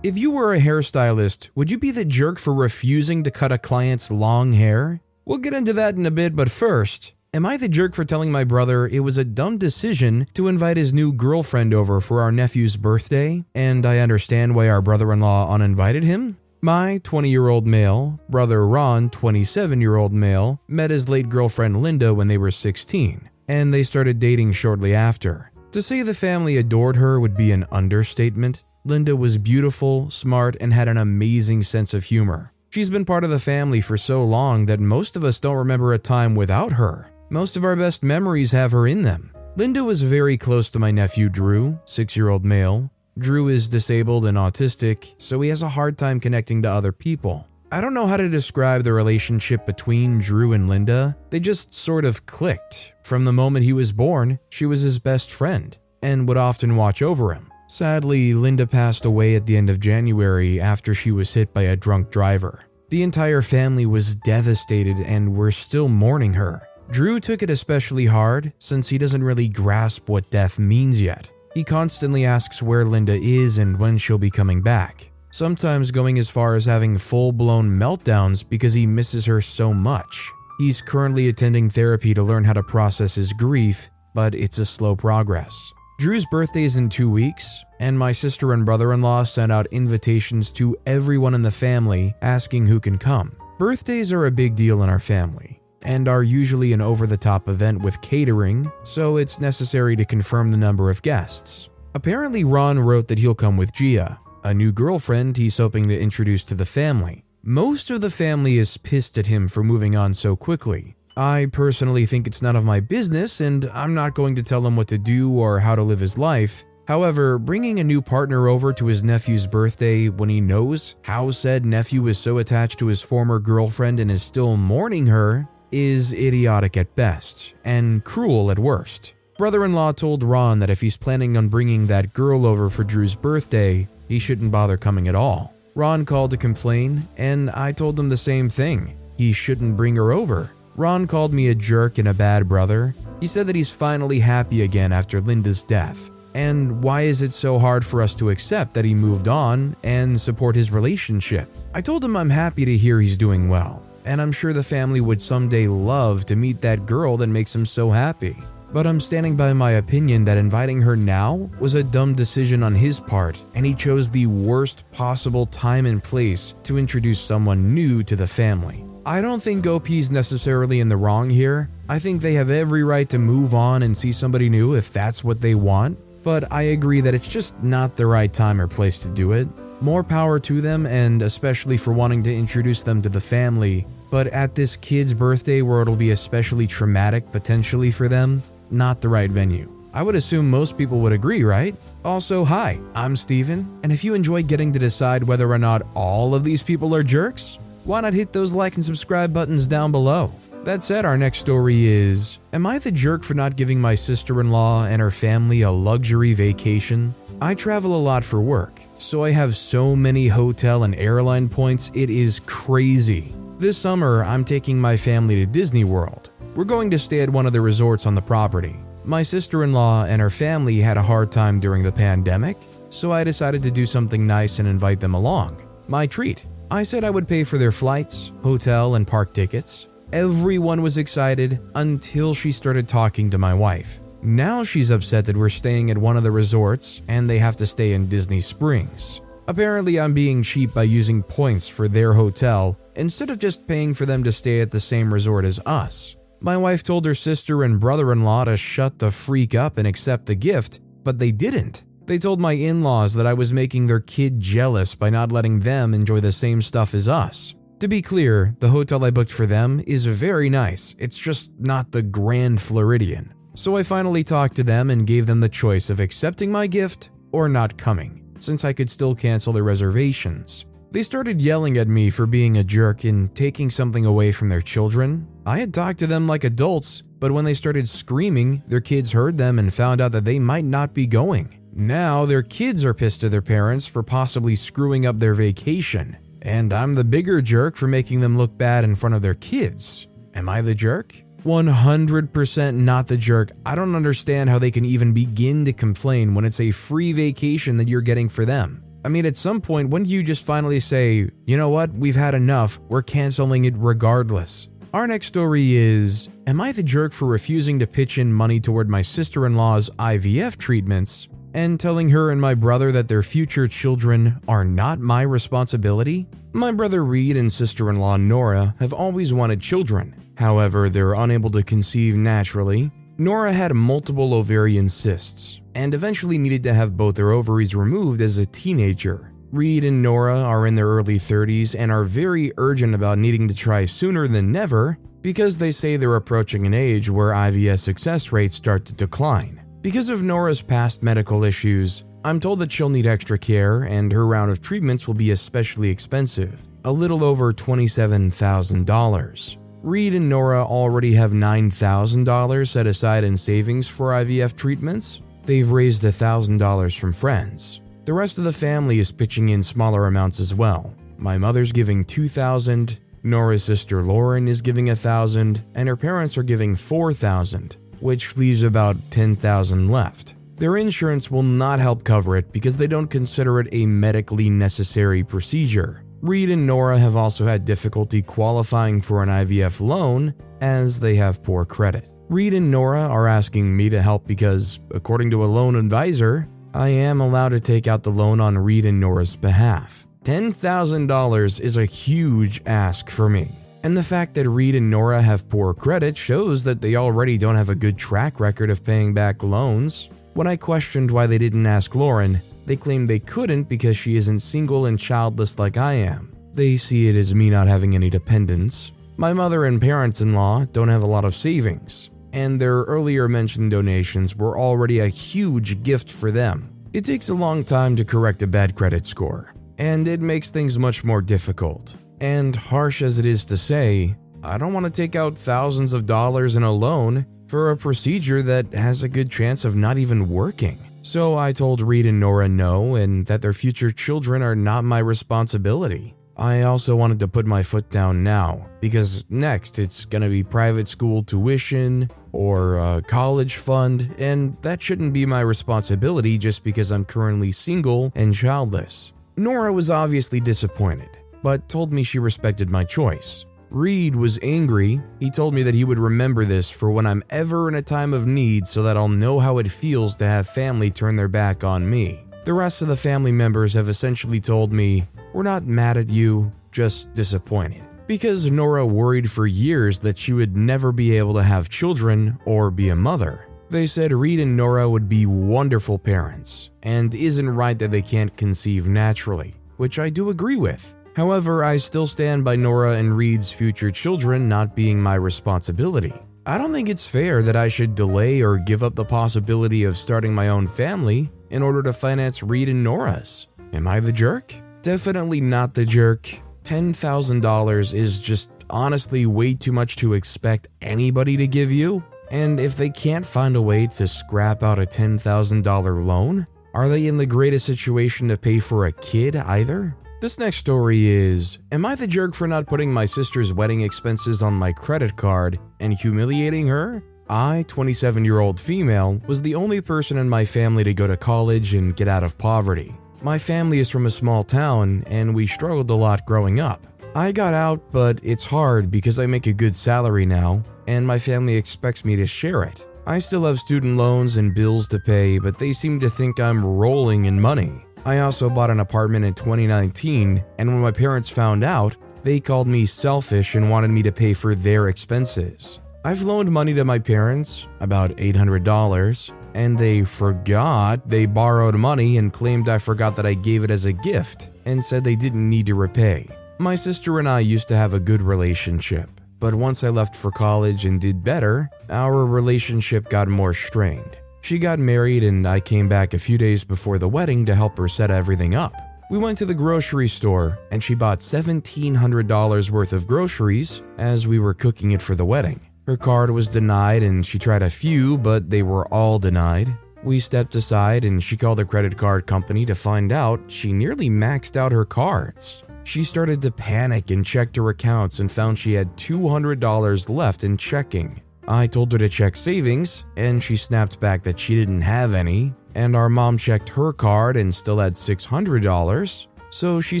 If 0.02 0.16
you 0.16 0.30
were 0.30 0.54
a 0.54 0.60
hairstylist, 0.60 1.50
would 1.54 1.70
you 1.70 1.78
be 1.78 1.90
the 1.90 2.06
jerk 2.06 2.38
for 2.38 2.54
refusing 2.54 3.22
to 3.24 3.30
cut 3.30 3.52
a 3.52 3.58
client's 3.58 4.10
long 4.10 4.54
hair? 4.54 5.02
We'll 5.26 5.36
get 5.36 5.52
into 5.52 5.74
that 5.74 5.96
in 5.96 6.06
a 6.06 6.10
bit, 6.10 6.34
but 6.34 6.50
first, 6.50 7.12
am 7.34 7.44
I 7.44 7.58
the 7.58 7.68
jerk 7.68 7.94
for 7.94 8.06
telling 8.06 8.32
my 8.32 8.44
brother 8.44 8.86
it 8.86 9.00
was 9.00 9.18
a 9.18 9.24
dumb 9.24 9.58
decision 9.58 10.26
to 10.32 10.48
invite 10.48 10.78
his 10.78 10.94
new 10.94 11.12
girlfriend 11.12 11.74
over 11.74 12.00
for 12.00 12.22
our 12.22 12.32
nephew's 12.32 12.78
birthday, 12.78 13.44
and 13.54 13.84
I 13.84 13.98
understand 13.98 14.54
why 14.54 14.70
our 14.70 14.80
brother 14.80 15.12
in 15.12 15.20
law 15.20 15.52
uninvited 15.52 16.02
him? 16.02 16.38
My 16.64 17.00
20 17.02 17.28
year 17.28 17.48
old 17.48 17.66
male, 17.66 18.20
brother 18.28 18.64
Ron, 18.64 19.10
27 19.10 19.80
year 19.80 19.96
old 19.96 20.12
male, 20.12 20.60
met 20.68 20.92
his 20.92 21.08
late 21.08 21.28
girlfriend 21.28 21.82
Linda 21.82 22.14
when 22.14 22.28
they 22.28 22.38
were 22.38 22.52
16, 22.52 23.28
and 23.48 23.74
they 23.74 23.82
started 23.82 24.20
dating 24.20 24.52
shortly 24.52 24.94
after. 24.94 25.50
To 25.72 25.82
say 25.82 26.02
the 26.02 26.14
family 26.14 26.58
adored 26.58 26.94
her 26.94 27.18
would 27.18 27.36
be 27.36 27.50
an 27.50 27.66
understatement. 27.72 28.62
Linda 28.84 29.16
was 29.16 29.38
beautiful, 29.38 30.08
smart, 30.10 30.56
and 30.60 30.72
had 30.72 30.86
an 30.86 30.98
amazing 30.98 31.64
sense 31.64 31.94
of 31.94 32.04
humor. 32.04 32.52
She's 32.70 32.90
been 32.90 33.04
part 33.04 33.24
of 33.24 33.30
the 33.30 33.40
family 33.40 33.80
for 33.80 33.96
so 33.96 34.24
long 34.24 34.66
that 34.66 34.78
most 34.78 35.16
of 35.16 35.24
us 35.24 35.40
don't 35.40 35.56
remember 35.56 35.92
a 35.92 35.98
time 35.98 36.36
without 36.36 36.74
her. 36.74 37.10
Most 37.28 37.56
of 37.56 37.64
our 37.64 37.74
best 37.74 38.04
memories 38.04 38.52
have 38.52 38.70
her 38.70 38.86
in 38.86 39.02
them. 39.02 39.32
Linda 39.56 39.82
was 39.82 40.02
very 40.02 40.38
close 40.38 40.70
to 40.70 40.78
my 40.78 40.92
nephew 40.92 41.28
Drew, 41.28 41.80
six 41.86 42.14
year 42.14 42.28
old 42.28 42.44
male. 42.44 42.91
Drew 43.18 43.48
is 43.48 43.68
disabled 43.68 44.24
and 44.24 44.38
autistic, 44.38 45.14
so 45.18 45.40
he 45.40 45.50
has 45.50 45.62
a 45.62 45.68
hard 45.68 45.98
time 45.98 46.18
connecting 46.18 46.62
to 46.62 46.70
other 46.70 46.92
people. 46.92 47.46
I 47.70 47.80
don't 47.80 47.94
know 47.94 48.06
how 48.06 48.16
to 48.16 48.28
describe 48.28 48.84
the 48.84 48.92
relationship 48.92 49.66
between 49.66 50.20
Drew 50.20 50.52
and 50.52 50.68
Linda. 50.68 51.16
They 51.30 51.40
just 51.40 51.74
sort 51.74 52.04
of 52.04 52.26
clicked. 52.26 52.92
From 53.02 53.24
the 53.24 53.32
moment 53.32 53.64
he 53.64 53.72
was 53.72 53.92
born, 53.92 54.38
she 54.50 54.66
was 54.66 54.80
his 54.80 54.98
best 54.98 55.30
friend 55.30 55.76
and 56.02 56.26
would 56.28 56.36
often 56.36 56.76
watch 56.76 57.02
over 57.02 57.34
him. 57.34 57.50
Sadly, 57.68 58.34
Linda 58.34 58.66
passed 58.66 59.04
away 59.04 59.34
at 59.34 59.46
the 59.46 59.56
end 59.56 59.70
of 59.70 59.80
January 59.80 60.60
after 60.60 60.94
she 60.94 61.10
was 61.10 61.32
hit 61.32 61.54
by 61.54 61.62
a 61.62 61.76
drunk 61.76 62.10
driver. 62.10 62.64
The 62.90 63.02
entire 63.02 63.40
family 63.40 63.86
was 63.86 64.16
devastated 64.16 64.98
and 64.98 65.34
were 65.34 65.52
still 65.52 65.88
mourning 65.88 66.34
her. 66.34 66.68
Drew 66.90 67.20
took 67.20 67.42
it 67.42 67.48
especially 67.48 68.04
hard 68.04 68.52
since 68.58 68.88
he 68.88 68.98
doesn't 68.98 69.24
really 69.24 69.48
grasp 69.48 70.10
what 70.10 70.28
death 70.28 70.58
means 70.58 71.00
yet. 71.00 71.30
He 71.54 71.64
constantly 71.64 72.24
asks 72.24 72.62
where 72.62 72.84
Linda 72.84 73.14
is 73.14 73.58
and 73.58 73.78
when 73.78 73.98
she'll 73.98 74.16
be 74.16 74.30
coming 74.30 74.62
back, 74.62 75.10
sometimes 75.30 75.90
going 75.90 76.18
as 76.18 76.30
far 76.30 76.54
as 76.54 76.64
having 76.64 76.96
full 76.96 77.30
blown 77.30 77.78
meltdowns 77.78 78.48
because 78.48 78.72
he 78.72 78.86
misses 78.86 79.26
her 79.26 79.42
so 79.42 79.74
much. 79.74 80.30
He's 80.58 80.80
currently 80.80 81.28
attending 81.28 81.68
therapy 81.68 82.14
to 82.14 82.22
learn 82.22 82.44
how 82.44 82.54
to 82.54 82.62
process 82.62 83.14
his 83.14 83.32
grief, 83.34 83.90
but 84.14 84.34
it's 84.34 84.58
a 84.58 84.64
slow 84.64 84.96
progress. 84.96 85.72
Drew's 85.98 86.24
birthday 86.30 86.64
is 86.64 86.76
in 86.76 86.88
two 86.88 87.10
weeks, 87.10 87.62
and 87.80 87.98
my 87.98 88.12
sister 88.12 88.54
and 88.54 88.64
brother 88.64 88.92
in 88.92 89.02
law 89.02 89.22
sent 89.24 89.52
out 89.52 89.66
invitations 89.72 90.52
to 90.52 90.74
everyone 90.86 91.34
in 91.34 91.42
the 91.42 91.50
family 91.50 92.14
asking 92.22 92.66
who 92.66 92.80
can 92.80 92.96
come. 92.96 93.36
Birthdays 93.58 94.10
are 94.10 94.24
a 94.26 94.30
big 94.30 94.54
deal 94.54 94.82
in 94.82 94.88
our 94.88 94.98
family 94.98 95.61
and 95.84 96.08
are 96.08 96.22
usually 96.22 96.72
an 96.72 96.80
over 96.80 97.06
the 97.06 97.16
top 97.16 97.48
event 97.48 97.82
with 97.82 98.00
catering, 98.00 98.70
so 98.82 99.16
it's 99.16 99.40
necessary 99.40 99.96
to 99.96 100.04
confirm 100.04 100.50
the 100.50 100.56
number 100.56 100.90
of 100.90 101.02
guests. 101.02 101.68
Apparently, 101.94 102.44
Ron 102.44 102.78
wrote 102.78 103.08
that 103.08 103.18
he'll 103.18 103.34
come 103.34 103.56
with 103.56 103.72
Gia, 103.72 104.18
a 104.44 104.54
new 104.54 104.72
girlfriend 104.72 105.36
he's 105.36 105.58
hoping 105.58 105.88
to 105.88 105.98
introduce 105.98 106.44
to 106.44 106.54
the 106.54 106.64
family. 106.64 107.24
Most 107.42 107.90
of 107.90 108.00
the 108.00 108.10
family 108.10 108.58
is 108.58 108.76
pissed 108.76 109.18
at 109.18 109.26
him 109.26 109.48
for 109.48 109.64
moving 109.64 109.96
on 109.96 110.14
so 110.14 110.36
quickly, 110.36 110.96
I 111.16 111.48
personally 111.52 112.06
think 112.06 112.26
it's 112.26 112.40
none 112.40 112.56
of 112.56 112.64
my 112.64 112.80
business, 112.80 113.40
and 113.40 113.68
I'm 113.70 113.94
not 113.94 114.14
going 114.14 114.34
to 114.36 114.42
tell 114.42 114.66
him 114.66 114.76
what 114.76 114.88
to 114.88 114.98
do 114.98 115.30
or 115.32 115.60
how 115.60 115.74
to 115.74 115.82
live 115.82 116.00
his 116.00 116.16
life. 116.16 116.64
However, 116.88 117.38
bringing 117.38 117.80
a 117.80 117.84
new 117.84 118.00
partner 118.00 118.48
over 118.48 118.72
to 118.72 118.86
his 118.86 119.04
nephew's 119.04 119.46
birthday 119.46 120.08
when 120.08 120.28
he 120.28 120.40
knows 120.40 120.96
how 121.02 121.30
said 121.30 121.64
nephew 121.64 122.08
is 122.08 122.18
so 122.18 122.38
attached 122.38 122.78
to 122.78 122.86
his 122.86 123.00
former 123.00 123.38
girlfriend 123.38 124.00
and 124.00 124.10
is 124.10 124.22
still 124.22 124.56
mourning 124.56 125.06
her 125.06 125.48
is 125.72 126.14
idiotic 126.14 126.76
at 126.76 126.94
best 126.94 127.54
and 127.64 128.04
cruel 128.04 128.50
at 128.50 128.58
worst. 128.58 129.14
Brother 129.38 129.64
in 129.64 129.72
law 129.72 129.92
told 129.92 130.22
Ron 130.22 130.60
that 130.60 130.70
if 130.70 130.80
he's 130.80 130.96
planning 130.96 131.36
on 131.36 131.48
bringing 131.48 131.86
that 131.86 132.12
girl 132.12 132.46
over 132.46 132.70
for 132.70 132.84
Drew's 132.84 133.14
birthday, 133.14 133.88
he 134.06 134.18
shouldn't 134.18 134.52
bother 134.52 134.76
coming 134.76 135.08
at 135.08 135.14
all. 135.14 135.54
Ron 135.74 136.04
called 136.04 136.30
to 136.32 136.36
complain, 136.36 137.08
and 137.16 137.50
I 137.50 137.72
told 137.72 137.98
him 137.98 138.10
the 138.10 138.16
same 138.16 138.50
thing. 138.50 138.98
He 139.16 139.32
shouldn't 139.32 139.76
bring 139.76 139.96
her 139.96 140.12
over. 140.12 140.52
Ron 140.76 141.06
called 141.06 141.32
me 141.32 141.48
a 141.48 141.54
jerk 141.54 141.98
and 141.98 142.08
a 142.08 142.14
bad 142.14 142.48
brother. 142.48 142.94
He 143.20 143.26
said 143.26 143.46
that 143.46 143.56
he's 143.56 143.70
finally 143.70 144.18
happy 144.18 144.62
again 144.62 144.92
after 144.92 145.20
Linda's 145.20 145.64
death. 145.64 146.10
And 146.34 146.82
why 146.82 147.02
is 147.02 147.22
it 147.22 147.34
so 147.34 147.58
hard 147.58 147.84
for 147.84 148.00
us 148.00 148.14
to 148.16 148.30
accept 148.30 148.74
that 148.74 148.84
he 148.84 148.94
moved 148.94 149.28
on 149.28 149.76
and 149.82 150.18
support 150.20 150.56
his 150.56 150.70
relationship? 150.70 151.54
I 151.74 151.82
told 151.82 152.04
him 152.04 152.16
I'm 152.16 152.30
happy 152.30 152.64
to 152.64 152.76
hear 152.76 153.00
he's 153.00 153.18
doing 153.18 153.48
well, 153.48 153.82
and 154.04 154.20
I'm 154.20 154.32
sure 154.32 154.52
the 154.52 154.62
family 154.62 155.00
would 155.00 155.20
someday 155.20 155.68
love 155.68 156.26
to 156.26 156.36
meet 156.36 156.60
that 156.60 156.86
girl 156.86 157.16
that 157.18 157.28
makes 157.28 157.54
him 157.54 157.66
so 157.66 157.90
happy. 157.90 158.36
But 158.72 158.86
I'm 158.86 159.00
standing 159.00 159.36
by 159.36 159.52
my 159.52 159.72
opinion 159.72 160.24
that 160.24 160.38
inviting 160.38 160.80
her 160.80 160.96
now 160.96 161.50
was 161.60 161.74
a 161.74 161.84
dumb 161.84 162.14
decision 162.14 162.62
on 162.62 162.74
his 162.74 163.00
part, 163.00 163.44
and 163.54 163.66
he 163.66 163.74
chose 163.74 164.10
the 164.10 164.26
worst 164.26 164.84
possible 164.92 165.44
time 165.46 165.84
and 165.84 166.02
place 166.02 166.54
to 166.62 166.78
introduce 166.78 167.20
someone 167.20 167.74
new 167.74 168.02
to 168.04 168.16
the 168.16 168.26
family. 168.26 168.84
I 169.04 169.20
don't 169.20 169.42
think 169.42 169.64
GoP's 169.64 170.10
necessarily 170.10 170.80
in 170.80 170.88
the 170.88 170.96
wrong 170.96 171.28
here. 171.28 171.68
I 171.88 171.98
think 171.98 172.22
they 172.22 172.34
have 172.34 172.50
every 172.50 172.82
right 172.82 173.08
to 173.10 173.18
move 173.18 173.52
on 173.52 173.82
and 173.82 173.98
see 173.98 174.12
somebody 174.12 174.48
new 174.48 174.74
if 174.74 174.92
that's 174.92 175.22
what 175.22 175.40
they 175.40 175.54
want, 175.54 175.98
but 176.22 176.50
I 176.50 176.62
agree 176.62 177.02
that 177.02 177.14
it's 177.14 177.28
just 177.28 177.60
not 177.62 177.96
the 177.96 178.06
right 178.06 178.32
time 178.32 178.60
or 178.60 178.68
place 178.68 178.96
to 178.98 179.08
do 179.08 179.32
it. 179.32 179.48
More 179.82 180.04
power 180.04 180.38
to 180.38 180.60
them, 180.60 180.86
and 180.86 181.22
especially 181.22 181.76
for 181.76 181.92
wanting 181.92 182.22
to 182.22 182.32
introduce 182.32 182.84
them 182.84 183.02
to 183.02 183.08
the 183.08 183.20
family, 183.20 183.84
but 184.12 184.28
at 184.28 184.54
this 184.54 184.76
kid's 184.76 185.12
birthday 185.12 185.60
where 185.60 185.82
it'll 185.82 185.96
be 185.96 186.12
especially 186.12 186.68
traumatic 186.68 187.32
potentially 187.32 187.90
for 187.90 188.06
them, 188.06 188.44
not 188.70 189.00
the 189.00 189.08
right 189.08 189.28
venue. 189.28 189.68
I 189.92 190.04
would 190.04 190.14
assume 190.14 190.48
most 190.48 190.78
people 190.78 191.00
would 191.00 191.12
agree, 191.12 191.42
right? 191.42 191.74
Also, 192.04 192.44
hi, 192.44 192.78
I'm 192.94 193.16
Steven, 193.16 193.80
and 193.82 193.90
if 193.90 194.04
you 194.04 194.14
enjoy 194.14 194.44
getting 194.44 194.72
to 194.72 194.78
decide 194.78 195.24
whether 195.24 195.50
or 195.50 195.58
not 195.58 195.84
all 195.94 196.32
of 196.32 196.44
these 196.44 196.62
people 196.62 196.94
are 196.94 197.02
jerks, 197.02 197.58
why 197.82 198.02
not 198.02 198.14
hit 198.14 198.32
those 198.32 198.54
like 198.54 198.76
and 198.76 198.84
subscribe 198.84 199.32
buttons 199.32 199.66
down 199.66 199.90
below? 199.90 200.32
That 200.64 200.84
said, 200.84 201.04
our 201.04 201.18
next 201.18 201.38
story 201.38 201.86
is 201.86 202.38
Am 202.52 202.66
I 202.66 202.78
the 202.78 202.92
jerk 202.92 203.24
for 203.24 203.34
not 203.34 203.56
giving 203.56 203.80
my 203.80 203.96
sister 203.96 204.40
in 204.40 204.52
law 204.52 204.84
and 204.84 205.02
her 205.02 205.10
family 205.10 205.62
a 205.62 205.70
luxury 205.72 206.34
vacation? 206.34 207.16
I 207.40 207.54
travel 207.54 207.96
a 207.96 208.00
lot 208.00 208.24
for 208.24 208.40
work, 208.40 208.80
so 208.96 209.24
I 209.24 209.32
have 209.32 209.56
so 209.56 209.96
many 209.96 210.28
hotel 210.28 210.84
and 210.84 210.94
airline 210.94 211.48
points, 211.48 211.90
it 211.94 212.10
is 212.10 212.40
crazy. 212.46 213.34
This 213.58 213.76
summer, 213.76 214.22
I'm 214.22 214.44
taking 214.44 214.80
my 214.80 214.96
family 214.96 215.34
to 215.36 215.46
Disney 215.46 215.82
World. 215.82 216.30
We're 216.54 216.62
going 216.62 216.92
to 216.92 216.98
stay 216.98 217.22
at 217.22 217.30
one 217.30 217.46
of 217.46 217.52
the 217.52 217.60
resorts 217.60 218.06
on 218.06 218.14
the 218.14 218.22
property. 218.22 218.76
My 219.04 219.24
sister 219.24 219.64
in 219.64 219.72
law 219.72 220.04
and 220.04 220.22
her 220.22 220.30
family 220.30 220.80
had 220.80 220.96
a 220.96 221.02
hard 221.02 221.32
time 221.32 221.58
during 221.58 221.82
the 221.82 221.90
pandemic, 221.90 222.56
so 222.88 223.10
I 223.10 223.24
decided 223.24 223.64
to 223.64 223.70
do 223.72 223.84
something 223.84 224.28
nice 224.28 224.60
and 224.60 224.68
invite 224.68 225.00
them 225.00 225.14
along. 225.14 225.60
My 225.88 226.06
treat. 226.06 226.46
I 226.70 226.84
said 226.84 227.02
I 227.02 227.10
would 227.10 227.26
pay 227.26 227.42
for 227.42 227.58
their 227.58 227.72
flights, 227.72 228.30
hotel, 228.42 228.94
and 228.94 229.06
park 229.06 229.34
tickets. 229.34 229.88
Everyone 230.12 230.82
was 230.82 230.98
excited 230.98 231.58
until 231.74 232.34
she 232.34 232.52
started 232.52 232.86
talking 232.86 233.30
to 233.30 233.38
my 233.38 233.54
wife. 233.54 233.98
Now 234.20 234.62
she's 234.62 234.90
upset 234.90 235.24
that 235.24 235.36
we're 235.38 235.48
staying 235.48 235.90
at 235.90 235.96
one 235.96 236.18
of 236.18 236.22
the 236.22 236.30
resorts 236.30 237.00
and 237.08 237.30
they 237.30 237.38
have 237.38 237.56
to 237.56 237.66
stay 237.66 237.94
in 237.94 238.08
Disney 238.08 238.42
Springs. 238.42 239.22
Apparently, 239.48 239.98
I'm 239.98 240.12
being 240.12 240.42
cheap 240.42 240.74
by 240.74 240.82
using 240.82 241.22
points 241.22 241.66
for 241.66 241.88
their 241.88 242.12
hotel 242.12 242.78
instead 242.94 243.30
of 243.30 243.38
just 243.38 243.66
paying 243.66 243.94
for 243.94 244.04
them 244.04 244.22
to 244.24 244.32
stay 244.32 244.60
at 244.60 244.70
the 244.70 244.80
same 244.80 245.10
resort 245.10 245.46
as 245.46 245.58
us. 245.60 246.14
My 246.40 246.58
wife 246.58 246.82
told 246.82 247.06
her 247.06 247.14
sister 247.14 247.64
and 247.64 247.80
brother 247.80 248.12
in 248.12 248.22
law 248.22 248.44
to 248.44 248.58
shut 248.58 248.98
the 248.98 249.10
freak 249.10 249.54
up 249.54 249.78
and 249.78 249.88
accept 249.88 250.26
the 250.26 250.34
gift, 250.34 250.80
but 251.04 251.18
they 251.18 251.32
didn't. 251.32 251.84
They 252.04 252.18
told 252.18 252.38
my 252.38 252.52
in 252.52 252.82
laws 252.82 253.14
that 253.14 253.26
I 253.26 253.32
was 253.32 253.54
making 253.54 253.86
their 253.86 254.00
kid 254.00 254.40
jealous 254.40 254.94
by 254.94 255.08
not 255.08 255.32
letting 255.32 255.60
them 255.60 255.94
enjoy 255.94 256.20
the 256.20 256.32
same 256.32 256.60
stuff 256.60 256.92
as 256.92 257.08
us. 257.08 257.54
To 257.82 257.88
be 257.88 258.00
clear, 258.00 258.54
the 258.60 258.68
hotel 258.68 259.04
I 259.04 259.10
booked 259.10 259.32
for 259.32 259.44
them 259.44 259.82
is 259.88 260.06
very 260.06 260.48
nice, 260.48 260.94
it's 261.00 261.18
just 261.18 261.50
not 261.58 261.90
the 261.90 262.00
Grand 262.00 262.60
Floridian. 262.60 263.34
So 263.54 263.76
I 263.76 263.82
finally 263.82 264.22
talked 264.22 264.54
to 264.54 264.62
them 264.62 264.88
and 264.88 265.04
gave 265.04 265.26
them 265.26 265.40
the 265.40 265.48
choice 265.48 265.90
of 265.90 265.98
accepting 265.98 266.52
my 266.52 266.68
gift 266.68 267.10
or 267.32 267.48
not 267.48 267.76
coming, 267.76 268.36
since 268.38 268.64
I 268.64 268.72
could 268.72 268.88
still 268.88 269.16
cancel 269.16 269.52
their 269.52 269.64
reservations. 269.64 270.64
They 270.92 271.02
started 271.02 271.40
yelling 271.40 271.76
at 271.76 271.88
me 271.88 272.08
for 272.08 272.24
being 272.24 272.58
a 272.58 272.62
jerk 272.62 273.02
and 273.02 273.34
taking 273.34 273.68
something 273.68 274.04
away 274.04 274.30
from 274.30 274.48
their 274.48 274.62
children. 274.62 275.26
I 275.44 275.58
had 275.58 275.74
talked 275.74 275.98
to 275.98 276.06
them 276.06 276.28
like 276.28 276.44
adults, 276.44 277.02
but 277.18 277.32
when 277.32 277.44
they 277.44 277.52
started 277.52 277.88
screaming, 277.88 278.62
their 278.68 278.80
kids 278.80 279.10
heard 279.10 279.38
them 279.38 279.58
and 279.58 279.74
found 279.74 280.00
out 280.00 280.12
that 280.12 280.24
they 280.24 280.38
might 280.38 280.64
not 280.64 280.94
be 280.94 281.08
going. 281.08 281.58
Now 281.74 282.26
their 282.26 282.44
kids 282.44 282.84
are 282.84 282.94
pissed 282.94 283.24
at 283.24 283.32
their 283.32 283.42
parents 283.42 283.88
for 283.88 284.04
possibly 284.04 284.54
screwing 284.54 285.04
up 285.04 285.18
their 285.18 285.34
vacation. 285.34 286.16
And 286.42 286.72
I'm 286.72 286.94
the 286.94 287.04
bigger 287.04 287.40
jerk 287.40 287.76
for 287.76 287.86
making 287.86 288.20
them 288.20 288.36
look 288.36 288.58
bad 288.58 288.82
in 288.82 288.96
front 288.96 289.14
of 289.14 289.22
their 289.22 289.34
kids. 289.34 290.08
Am 290.34 290.48
I 290.48 290.60
the 290.60 290.74
jerk? 290.74 291.14
100% 291.44 292.74
not 292.74 293.06
the 293.06 293.16
jerk. 293.16 293.50
I 293.64 293.74
don't 293.74 293.94
understand 293.94 294.50
how 294.50 294.58
they 294.58 294.70
can 294.70 294.84
even 294.84 295.12
begin 295.12 295.64
to 295.64 295.72
complain 295.72 296.34
when 296.34 296.44
it's 296.44 296.60
a 296.60 296.72
free 296.72 297.12
vacation 297.12 297.76
that 297.76 297.88
you're 297.88 298.00
getting 298.00 298.28
for 298.28 298.44
them. 298.44 298.82
I 299.04 299.08
mean, 299.08 299.26
at 299.26 299.36
some 299.36 299.60
point, 299.60 299.90
when 299.90 300.04
do 300.04 300.10
you 300.10 300.22
just 300.22 300.44
finally 300.44 300.78
say, 300.78 301.28
you 301.46 301.56
know 301.56 301.68
what, 301.68 301.92
we've 301.92 302.16
had 302.16 302.34
enough, 302.34 302.78
we're 302.88 303.02
canceling 303.02 303.64
it 303.64 303.74
regardless? 303.76 304.68
Our 304.94 305.06
next 305.06 305.26
story 305.26 305.74
is 305.74 306.28
Am 306.46 306.60
I 306.60 306.72
the 306.72 306.82
jerk 306.82 307.12
for 307.12 307.26
refusing 307.26 307.78
to 307.78 307.86
pitch 307.86 308.18
in 308.18 308.32
money 308.32 308.60
toward 308.60 308.88
my 308.88 309.02
sister 309.02 309.46
in 309.46 309.56
law's 309.56 309.90
IVF 309.90 310.56
treatments 310.58 311.28
and 311.54 311.78
telling 311.78 312.10
her 312.10 312.30
and 312.30 312.40
my 312.40 312.54
brother 312.54 312.92
that 312.92 313.08
their 313.08 313.22
future 313.22 313.68
children 313.68 314.40
are 314.48 314.64
not 314.64 314.98
my 314.98 315.22
responsibility? 315.22 316.26
My 316.52 316.72
brother 316.72 317.04
Reed 317.04 317.36
and 317.36 317.52
sister 317.52 317.88
in 317.88 317.98
law 317.98 318.16
Nora 318.16 318.74
have 318.78 318.92
always 318.92 319.32
wanted 319.32 319.60
children. 319.60 320.14
However, 320.36 320.88
they're 320.88 321.14
unable 321.14 321.50
to 321.50 321.62
conceive 321.62 322.14
naturally. 322.16 322.90
Nora 323.18 323.52
had 323.52 323.74
multiple 323.74 324.34
ovarian 324.34 324.88
cysts 324.88 325.60
and 325.74 325.94
eventually 325.94 326.38
needed 326.38 326.62
to 326.64 326.74
have 326.74 326.96
both 326.96 327.14
their 327.14 327.30
ovaries 327.30 327.74
removed 327.74 328.20
as 328.20 328.38
a 328.38 328.46
teenager. 328.46 329.32
Reed 329.50 329.84
and 329.84 330.02
Nora 330.02 330.40
are 330.40 330.66
in 330.66 330.74
their 330.74 330.86
early 330.86 331.18
30s 331.18 331.74
and 331.78 331.92
are 331.92 332.04
very 332.04 332.52
urgent 332.56 332.94
about 332.94 333.18
needing 333.18 333.48
to 333.48 333.54
try 333.54 333.84
sooner 333.84 334.26
than 334.26 334.50
never 334.50 334.98
because 335.20 335.58
they 335.58 335.70
say 335.70 335.96
they're 335.96 336.16
approaching 336.16 336.66
an 336.66 336.74
age 336.74 337.08
where 337.08 337.32
IVF 337.32 337.78
success 337.78 338.32
rates 338.32 338.56
start 338.56 338.84
to 338.86 338.92
decline. 338.94 339.61
Because 339.82 340.08
of 340.10 340.22
Nora's 340.22 340.62
past 340.62 341.02
medical 341.02 341.42
issues, 341.42 342.04
I'm 342.24 342.38
told 342.38 342.60
that 342.60 342.70
she'll 342.70 342.88
need 342.88 343.04
extra 343.04 343.36
care 343.36 343.82
and 343.82 344.12
her 344.12 344.28
round 344.28 344.52
of 344.52 344.62
treatments 344.62 345.08
will 345.08 345.14
be 345.14 345.32
especially 345.32 345.90
expensive, 345.90 346.62
a 346.84 346.92
little 346.92 347.24
over 347.24 347.52
$27,000. 347.52 349.56
Reed 349.82 350.14
and 350.14 350.28
Nora 350.28 350.64
already 350.64 351.14
have 351.14 351.32
$9,000 351.32 352.68
set 352.68 352.86
aside 352.86 353.24
in 353.24 353.36
savings 353.36 353.88
for 353.88 354.12
IVF 354.12 354.54
treatments. 354.54 355.20
They've 355.46 355.68
raised 355.68 356.04
$1,000 356.04 356.96
from 356.96 357.12
friends. 357.12 357.80
The 358.04 358.12
rest 358.12 358.38
of 358.38 358.44
the 358.44 358.52
family 358.52 359.00
is 359.00 359.10
pitching 359.10 359.48
in 359.48 359.64
smaller 359.64 360.06
amounts 360.06 360.38
as 360.38 360.54
well. 360.54 360.94
My 361.18 361.36
mother's 361.36 361.72
giving 361.72 362.04
2000, 362.04 363.00
Nora's 363.24 363.64
sister 363.64 364.04
Lauren 364.04 364.46
is 364.46 364.62
giving 364.62 364.86
1000, 364.86 365.64
and 365.74 365.88
her 365.88 365.96
parents 365.96 366.38
are 366.38 366.44
giving 366.44 366.76
4000 366.76 367.78
which 368.02 368.36
leaves 368.36 368.62
about 368.62 368.96
10,000 369.10 369.88
left. 369.88 370.34
Their 370.56 370.76
insurance 370.76 371.30
will 371.30 371.42
not 371.42 371.80
help 371.80 372.04
cover 372.04 372.36
it 372.36 372.52
because 372.52 372.76
they 372.76 372.86
don't 372.86 373.08
consider 373.08 373.60
it 373.60 373.68
a 373.72 373.86
medically 373.86 374.50
necessary 374.50 375.24
procedure. 375.24 376.04
Reed 376.20 376.50
and 376.50 376.66
Nora 376.66 376.98
have 376.98 377.16
also 377.16 377.44
had 377.44 377.64
difficulty 377.64 378.22
qualifying 378.22 379.00
for 379.00 379.22
an 379.22 379.28
IVF 379.28 379.80
loan 379.80 380.34
as 380.60 381.00
they 381.00 381.16
have 381.16 381.42
poor 381.42 381.64
credit. 381.64 382.12
Reed 382.28 382.54
and 382.54 382.70
Nora 382.70 383.02
are 383.08 383.26
asking 383.26 383.76
me 383.76 383.90
to 383.90 384.00
help 384.00 384.26
because, 384.26 384.78
according 384.92 385.30
to 385.30 385.44
a 385.44 385.46
loan 385.46 385.74
advisor, 385.74 386.46
I 386.72 386.88
am 386.88 387.20
allowed 387.20 387.50
to 387.50 387.60
take 387.60 387.86
out 387.86 388.04
the 388.04 388.10
loan 388.10 388.40
on 388.40 388.56
Reed 388.56 388.86
and 388.86 389.00
Nora's 389.00 389.36
behalf. 389.36 390.06
$10,000 390.24 391.60
is 391.60 391.76
a 391.76 391.84
huge 391.84 392.62
ask 392.64 393.10
for 393.10 393.28
me. 393.28 393.50
And 393.84 393.96
the 393.96 394.02
fact 394.04 394.34
that 394.34 394.48
Reed 394.48 394.76
and 394.76 394.90
Nora 394.90 395.20
have 395.20 395.48
poor 395.48 395.74
credit 395.74 396.16
shows 396.16 396.62
that 396.64 396.80
they 396.80 396.94
already 396.94 397.36
don't 397.36 397.56
have 397.56 397.68
a 397.68 397.74
good 397.74 397.98
track 397.98 398.38
record 398.38 398.70
of 398.70 398.84
paying 398.84 399.12
back 399.12 399.42
loans. 399.42 400.08
When 400.34 400.46
I 400.46 400.56
questioned 400.56 401.10
why 401.10 401.26
they 401.26 401.38
didn't 401.38 401.66
ask 401.66 401.94
Lauren, 401.94 402.40
they 402.64 402.76
claimed 402.76 403.10
they 403.10 403.18
couldn't 403.18 403.64
because 403.64 403.96
she 403.96 404.16
isn't 404.16 404.40
single 404.40 404.86
and 404.86 404.98
childless 404.98 405.58
like 405.58 405.76
I 405.76 405.94
am. 405.94 406.32
They 406.54 406.76
see 406.76 407.08
it 407.08 407.16
as 407.16 407.34
me 407.34 407.50
not 407.50 407.66
having 407.66 407.94
any 407.94 408.08
dependents. 408.08 408.92
My 409.16 409.32
mother 409.32 409.64
and 409.64 409.80
parents 409.80 410.20
in 410.20 410.32
law 410.32 410.64
don't 410.66 410.88
have 410.88 411.02
a 411.02 411.06
lot 411.06 411.24
of 411.24 411.34
savings, 411.34 412.10
and 412.32 412.60
their 412.60 412.82
earlier 412.82 413.28
mentioned 413.28 413.72
donations 413.72 414.36
were 414.36 414.58
already 414.58 415.00
a 415.00 415.08
huge 415.08 415.82
gift 415.82 416.10
for 416.10 416.30
them. 416.30 416.72
It 416.92 417.04
takes 417.04 417.30
a 417.30 417.34
long 417.34 417.64
time 417.64 417.96
to 417.96 418.04
correct 418.04 418.42
a 418.42 418.46
bad 418.46 418.74
credit 418.74 419.06
score, 419.06 419.54
and 419.78 420.06
it 420.06 420.20
makes 420.20 420.50
things 420.50 420.78
much 420.78 421.04
more 421.04 421.20
difficult. 421.20 421.96
And 422.22 422.54
harsh 422.54 423.02
as 423.02 423.18
it 423.18 423.26
is 423.26 423.44
to 423.46 423.56
say, 423.56 424.14
I 424.44 424.56
don't 424.56 424.72
want 424.72 424.86
to 424.86 424.92
take 424.92 425.16
out 425.16 425.36
thousands 425.36 425.92
of 425.92 426.06
dollars 426.06 426.54
in 426.54 426.62
a 426.62 426.70
loan 426.70 427.26
for 427.48 427.72
a 427.72 427.76
procedure 427.76 428.42
that 428.42 428.72
has 428.72 429.02
a 429.02 429.08
good 429.08 429.28
chance 429.28 429.64
of 429.64 429.74
not 429.74 429.98
even 429.98 430.28
working. 430.28 430.78
So 431.02 431.36
I 431.36 431.52
told 431.52 431.80
Reed 431.82 432.06
and 432.06 432.20
Nora 432.20 432.48
no, 432.48 432.94
and 432.94 433.26
that 433.26 433.42
their 433.42 433.52
future 433.52 433.90
children 433.90 434.40
are 434.40 434.54
not 434.54 434.84
my 434.84 435.00
responsibility. 435.00 436.14
I 436.36 436.62
also 436.62 436.94
wanted 436.94 437.18
to 437.18 437.28
put 437.28 437.44
my 437.44 437.64
foot 437.64 437.90
down 437.90 438.22
now, 438.22 438.68
because 438.80 439.24
next 439.28 439.80
it's 439.80 440.04
gonna 440.04 440.28
be 440.28 440.44
private 440.44 440.86
school 440.86 441.24
tuition 441.24 442.08
or 442.30 442.78
a 442.78 443.02
college 443.02 443.56
fund, 443.56 444.14
and 444.18 444.56
that 444.62 444.80
shouldn't 444.80 445.12
be 445.12 445.26
my 445.26 445.40
responsibility 445.40 446.38
just 446.38 446.62
because 446.62 446.92
I'm 446.92 447.04
currently 447.04 447.50
single 447.50 448.12
and 448.14 448.32
childless. 448.32 449.12
Nora 449.36 449.72
was 449.72 449.90
obviously 449.90 450.38
disappointed 450.38 451.10
but 451.42 451.68
told 451.68 451.92
me 451.92 452.02
she 452.02 452.18
respected 452.18 452.70
my 452.70 452.84
choice. 452.84 453.44
Reed 453.72 454.14
was 454.14 454.38
angry. 454.42 455.00
He 455.18 455.30
told 455.30 455.54
me 455.54 455.62
that 455.62 455.74
he 455.74 455.84
would 455.84 455.98
remember 455.98 456.44
this 456.44 456.68
for 456.68 456.90
when 456.90 457.06
I'm 457.06 457.22
ever 457.30 457.68
in 457.68 457.74
a 457.74 457.82
time 457.82 458.12
of 458.12 458.26
need 458.26 458.66
so 458.66 458.82
that 458.82 458.98
I'll 458.98 459.08
know 459.08 459.38
how 459.38 459.56
it 459.58 459.70
feels 459.70 460.14
to 460.16 460.26
have 460.26 460.46
family 460.46 460.90
turn 460.90 461.16
their 461.16 461.28
back 461.28 461.64
on 461.64 461.88
me. 461.88 462.26
The 462.44 462.52
rest 462.52 462.82
of 462.82 462.88
the 462.88 462.96
family 462.96 463.32
members 463.32 463.72
have 463.72 463.88
essentially 463.88 464.40
told 464.40 464.72
me, 464.72 465.08
We're 465.32 465.42
not 465.42 465.64
mad 465.64 465.96
at 465.96 466.10
you, 466.10 466.52
just 466.70 467.14
disappointed. 467.14 467.82
Because 468.06 468.50
Nora 468.50 468.84
worried 468.84 469.30
for 469.30 469.46
years 469.46 470.00
that 470.00 470.18
she 470.18 470.34
would 470.34 470.54
never 470.54 470.92
be 470.92 471.16
able 471.16 471.34
to 471.34 471.42
have 471.42 471.70
children 471.70 472.38
or 472.44 472.70
be 472.70 472.90
a 472.90 472.96
mother. 472.96 473.48
They 473.70 473.86
said 473.86 474.12
Reed 474.12 474.40
and 474.40 474.54
Nora 474.54 474.90
would 474.90 475.08
be 475.08 475.24
wonderful 475.24 475.98
parents, 475.98 476.68
and 476.82 477.14
isn't 477.14 477.48
right 477.48 477.78
that 477.78 477.90
they 477.90 478.02
can't 478.02 478.36
conceive 478.36 478.86
naturally, 478.86 479.54
which 479.78 479.98
I 479.98 480.10
do 480.10 480.28
agree 480.28 480.56
with. 480.56 480.94
However, 481.14 481.62
I 481.62 481.76
still 481.76 482.06
stand 482.06 482.44
by 482.44 482.56
Nora 482.56 482.92
and 482.96 483.16
Reed's 483.16 483.52
future 483.52 483.90
children 483.90 484.48
not 484.48 484.74
being 484.74 485.00
my 485.00 485.14
responsibility. 485.14 486.14
I 486.46 486.58
don't 486.58 486.72
think 486.72 486.88
it's 486.88 487.06
fair 487.06 487.42
that 487.42 487.54
I 487.54 487.68
should 487.68 487.94
delay 487.94 488.40
or 488.40 488.58
give 488.58 488.82
up 488.82 488.94
the 488.94 489.04
possibility 489.04 489.84
of 489.84 489.96
starting 489.96 490.34
my 490.34 490.48
own 490.48 490.66
family 490.66 491.30
in 491.50 491.62
order 491.62 491.82
to 491.82 491.92
finance 491.92 492.42
Reed 492.42 492.68
and 492.68 492.82
Nora's. 492.82 493.46
Am 493.72 493.86
I 493.86 494.00
the 494.00 494.12
jerk? 494.12 494.54
Definitely 494.82 495.40
not 495.40 495.74
the 495.74 495.84
jerk. 495.84 496.28
$10,000 496.64 497.94
is 497.94 498.20
just 498.20 498.50
honestly 498.70 499.26
way 499.26 499.54
too 499.54 499.72
much 499.72 499.96
to 499.96 500.14
expect 500.14 500.68
anybody 500.80 501.36
to 501.36 501.46
give 501.46 501.70
you. 501.70 502.02
And 502.30 502.58
if 502.58 502.76
they 502.76 502.90
can't 502.90 503.26
find 503.26 503.54
a 503.54 503.62
way 503.62 503.86
to 503.86 504.08
scrap 504.08 504.62
out 504.62 504.78
a 504.78 504.86
$10,000 504.86 506.06
loan, 506.06 506.46
are 506.74 506.88
they 506.88 507.06
in 507.06 507.18
the 507.18 507.26
greatest 507.26 507.66
situation 507.66 508.28
to 508.28 508.38
pay 508.38 508.58
for 508.58 508.86
a 508.86 508.92
kid 508.92 509.36
either? 509.36 509.94
This 510.22 510.38
next 510.38 510.58
story 510.58 511.08
is 511.08 511.58
Am 511.72 511.84
I 511.84 511.96
the 511.96 512.06
jerk 512.06 512.32
for 512.32 512.46
not 512.46 512.68
putting 512.68 512.92
my 512.92 513.06
sister's 513.06 513.52
wedding 513.52 513.80
expenses 513.80 514.40
on 514.40 514.54
my 514.54 514.70
credit 514.72 515.16
card 515.16 515.58
and 515.80 515.92
humiliating 515.92 516.68
her? 516.68 517.02
I, 517.28 517.64
27 517.66 518.24
year 518.24 518.38
old 518.38 518.60
female, 518.60 519.20
was 519.26 519.42
the 519.42 519.56
only 519.56 519.80
person 519.80 520.18
in 520.18 520.28
my 520.28 520.44
family 520.44 520.84
to 520.84 520.94
go 520.94 521.08
to 521.08 521.16
college 521.16 521.74
and 521.74 521.96
get 521.96 522.06
out 522.06 522.22
of 522.22 522.38
poverty. 522.38 522.94
My 523.20 523.36
family 523.36 523.80
is 523.80 523.90
from 523.90 524.06
a 524.06 524.10
small 524.10 524.44
town 524.44 525.02
and 525.08 525.34
we 525.34 525.48
struggled 525.48 525.90
a 525.90 525.96
lot 525.96 526.24
growing 526.24 526.60
up. 526.60 526.86
I 527.16 527.32
got 527.32 527.52
out, 527.52 527.90
but 527.90 528.20
it's 528.22 528.44
hard 528.44 528.92
because 528.92 529.18
I 529.18 529.26
make 529.26 529.48
a 529.48 529.52
good 529.52 529.74
salary 529.74 530.24
now 530.24 530.62
and 530.86 531.04
my 531.04 531.18
family 531.18 531.56
expects 531.56 532.04
me 532.04 532.14
to 532.14 532.28
share 532.28 532.62
it. 532.62 532.86
I 533.08 533.18
still 533.18 533.44
have 533.44 533.58
student 533.58 533.96
loans 533.96 534.36
and 534.36 534.54
bills 534.54 534.86
to 534.90 535.00
pay, 535.00 535.40
but 535.40 535.58
they 535.58 535.72
seem 535.72 535.98
to 535.98 536.08
think 536.08 536.38
I'm 536.38 536.64
rolling 536.64 537.24
in 537.24 537.40
money. 537.40 537.84
I 538.04 538.18
also 538.18 538.50
bought 538.50 538.70
an 538.70 538.80
apartment 538.80 539.24
in 539.24 539.34
2019, 539.34 540.44
and 540.58 540.68
when 540.68 540.80
my 540.80 540.90
parents 540.90 541.28
found 541.28 541.62
out, 541.62 541.94
they 542.24 542.40
called 542.40 542.66
me 542.66 542.84
selfish 542.84 543.54
and 543.54 543.70
wanted 543.70 543.88
me 543.88 544.02
to 544.02 544.10
pay 544.10 544.34
for 544.34 544.56
their 544.56 544.88
expenses. 544.88 545.78
I've 546.04 546.22
loaned 546.22 546.50
money 546.50 546.74
to 546.74 546.84
my 546.84 546.98
parents, 546.98 547.68
about 547.78 548.10
$800, 548.16 549.32
and 549.54 549.78
they 549.78 550.02
forgot 550.02 551.08
they 551.08 551.26
borrowed 551.26 551.76
money 551.76 552.18
and 552.18 552.32
claimed 552.32 552.68
I 552.68 552.78
forgot 552.78 553.14
that 553.16 553.26
I 553.26 553.34
gave 553.34 553.62
it 553.62 553.70
as 553.70 553.84
a 553.84 553.92
gift 553.92 554.50
and 554.64 554.84
said 554.84 555.04
they 555.04 555.14
didn't 555.14 555.48
need 555.48 555.66
to 555.66 555.76
repay. 555.76 556.26
My 556.58 556.74
sister 556.74 557.20
and 557.20 557.28
I 557.28 557.38
used 557.40 557.68
to 557.68 557.76
have 557.76 557.94
a 557.94 558.00
good 558.00 558.22
relationship, 558.22 559.08
but 559.38 559.54
once 559.54 559.84
I 559.84 559.90
left 559.90 560.16
for 560.16 560.32
college 560.32 560.86
and 560.86 561.00
did 561.00 561.22
better, 561.22 561.70
our 561.88 562.26
relationship 562.26 563.08
got 563.08 563.28
more 563.28 563.54
strained. 563.54 564.16
She 564.42 564.58
got 564.58 564.80
married, 564.80 565.22
and 565.22 565.46
I 565.46 565.60
came 565.60 565.88
back 565.88 566.12
a 566.12 566.18
few 566.18 566.36
days 566.36 566.64
before 566.64 566.98
the 566.98 567.08
wedding 567.08 567.46
to 567.46 567.54
help 567.54 567.78
her 567.78 567.86
set 567.86 568.10
everything 568.10 568.56
up. 568.56 568.74
We 569.08 569.18
went 569.18 569.38
to 569.38 569.46
the 569.46 569.54
grocery 569.54 570.08
store, 570.08 570.58
and 570.72 570.82
she 570.82 570.94
bought 570.94 571.20
$1,700 571.20 572.70
worth 572.70 572.92
of 572.92 573.06
groceries 573.06 573.82
as 573.98 574.26
we 574.26 574.40
were 574.40 574.52
cooking 574.52 574.92
it 574.92 575.00
for 575.00 575.14
the 575.14 575.24
wedding. 575.24 575.60
Her 575.86 575.96
card 575.96 576.30
was 576.30 576.48
denied, 576.48 577.04
and 577.04 577.24
she 577.24 577.38
tried 577.38 577.62
a 577.62 577.70
few, 577.70 578.18
but 578.18 578.50
they 578.50 578.62
were 578.62 578.86
all 578.92 579.20
denied. 579.20 579.76
We 580.02 580.18
stepped 580.18 580.56
aside, 580.56 581.04
and 581.04 581.22
she 581.22 581.36
called 581.36 581.58
the 581.58 581.64
credit 581.64 581.96
card 581.96 582.26
company 582.26 582.66
to 582.66 582.74
find 582.74 583.12
out 583.12 583.40
she 583.46 583.72
nearly 583.72 584.10
maxed 584.10 584.56
out 584.56 584.72
her 584.72 584.84
cards. 584.84 585.62
She 585.84 586.02
started 586.02 586.42
to 586.42 586.50
panic 586.50 587.10
and 587.10 587.24
checked 587.24 587.56
her 587.56 587.68
accounts 587.68 588.18
and 588.18 588.30
found 588.30 588.58
she 588.58 588.72
had 588.72 588.96
$200 588.96 590.08
left 590.08 590.42
in 590.42 590.56
checking. 590.56 591.22
I 591.48 591.66
told 591.66 591.92
her 591.92 591.98
to 591.98 592.08
check 592.08 592.36
savings, 592.36 593.04
and 593.16 593.42
she 593.42 593.56
snapped 593.56 593.98
back 594.00 594.22
that 594.22 594.38
she 594.38 594.54
didn't 594.54 594.82
have 594.82 595.14
any, 595.14 595.54
and 595.74 595.96
our 595.96 596.08
mom 596.08 596.38
checked 596.38 596.68
her 596.70 596.92
card 596.92 597.36
and 597.36 597.54
still 597.54 597.78
had 597.78 597.94
$600. 597.94 599.26
So 599.50 599.80
she 599.80 600.00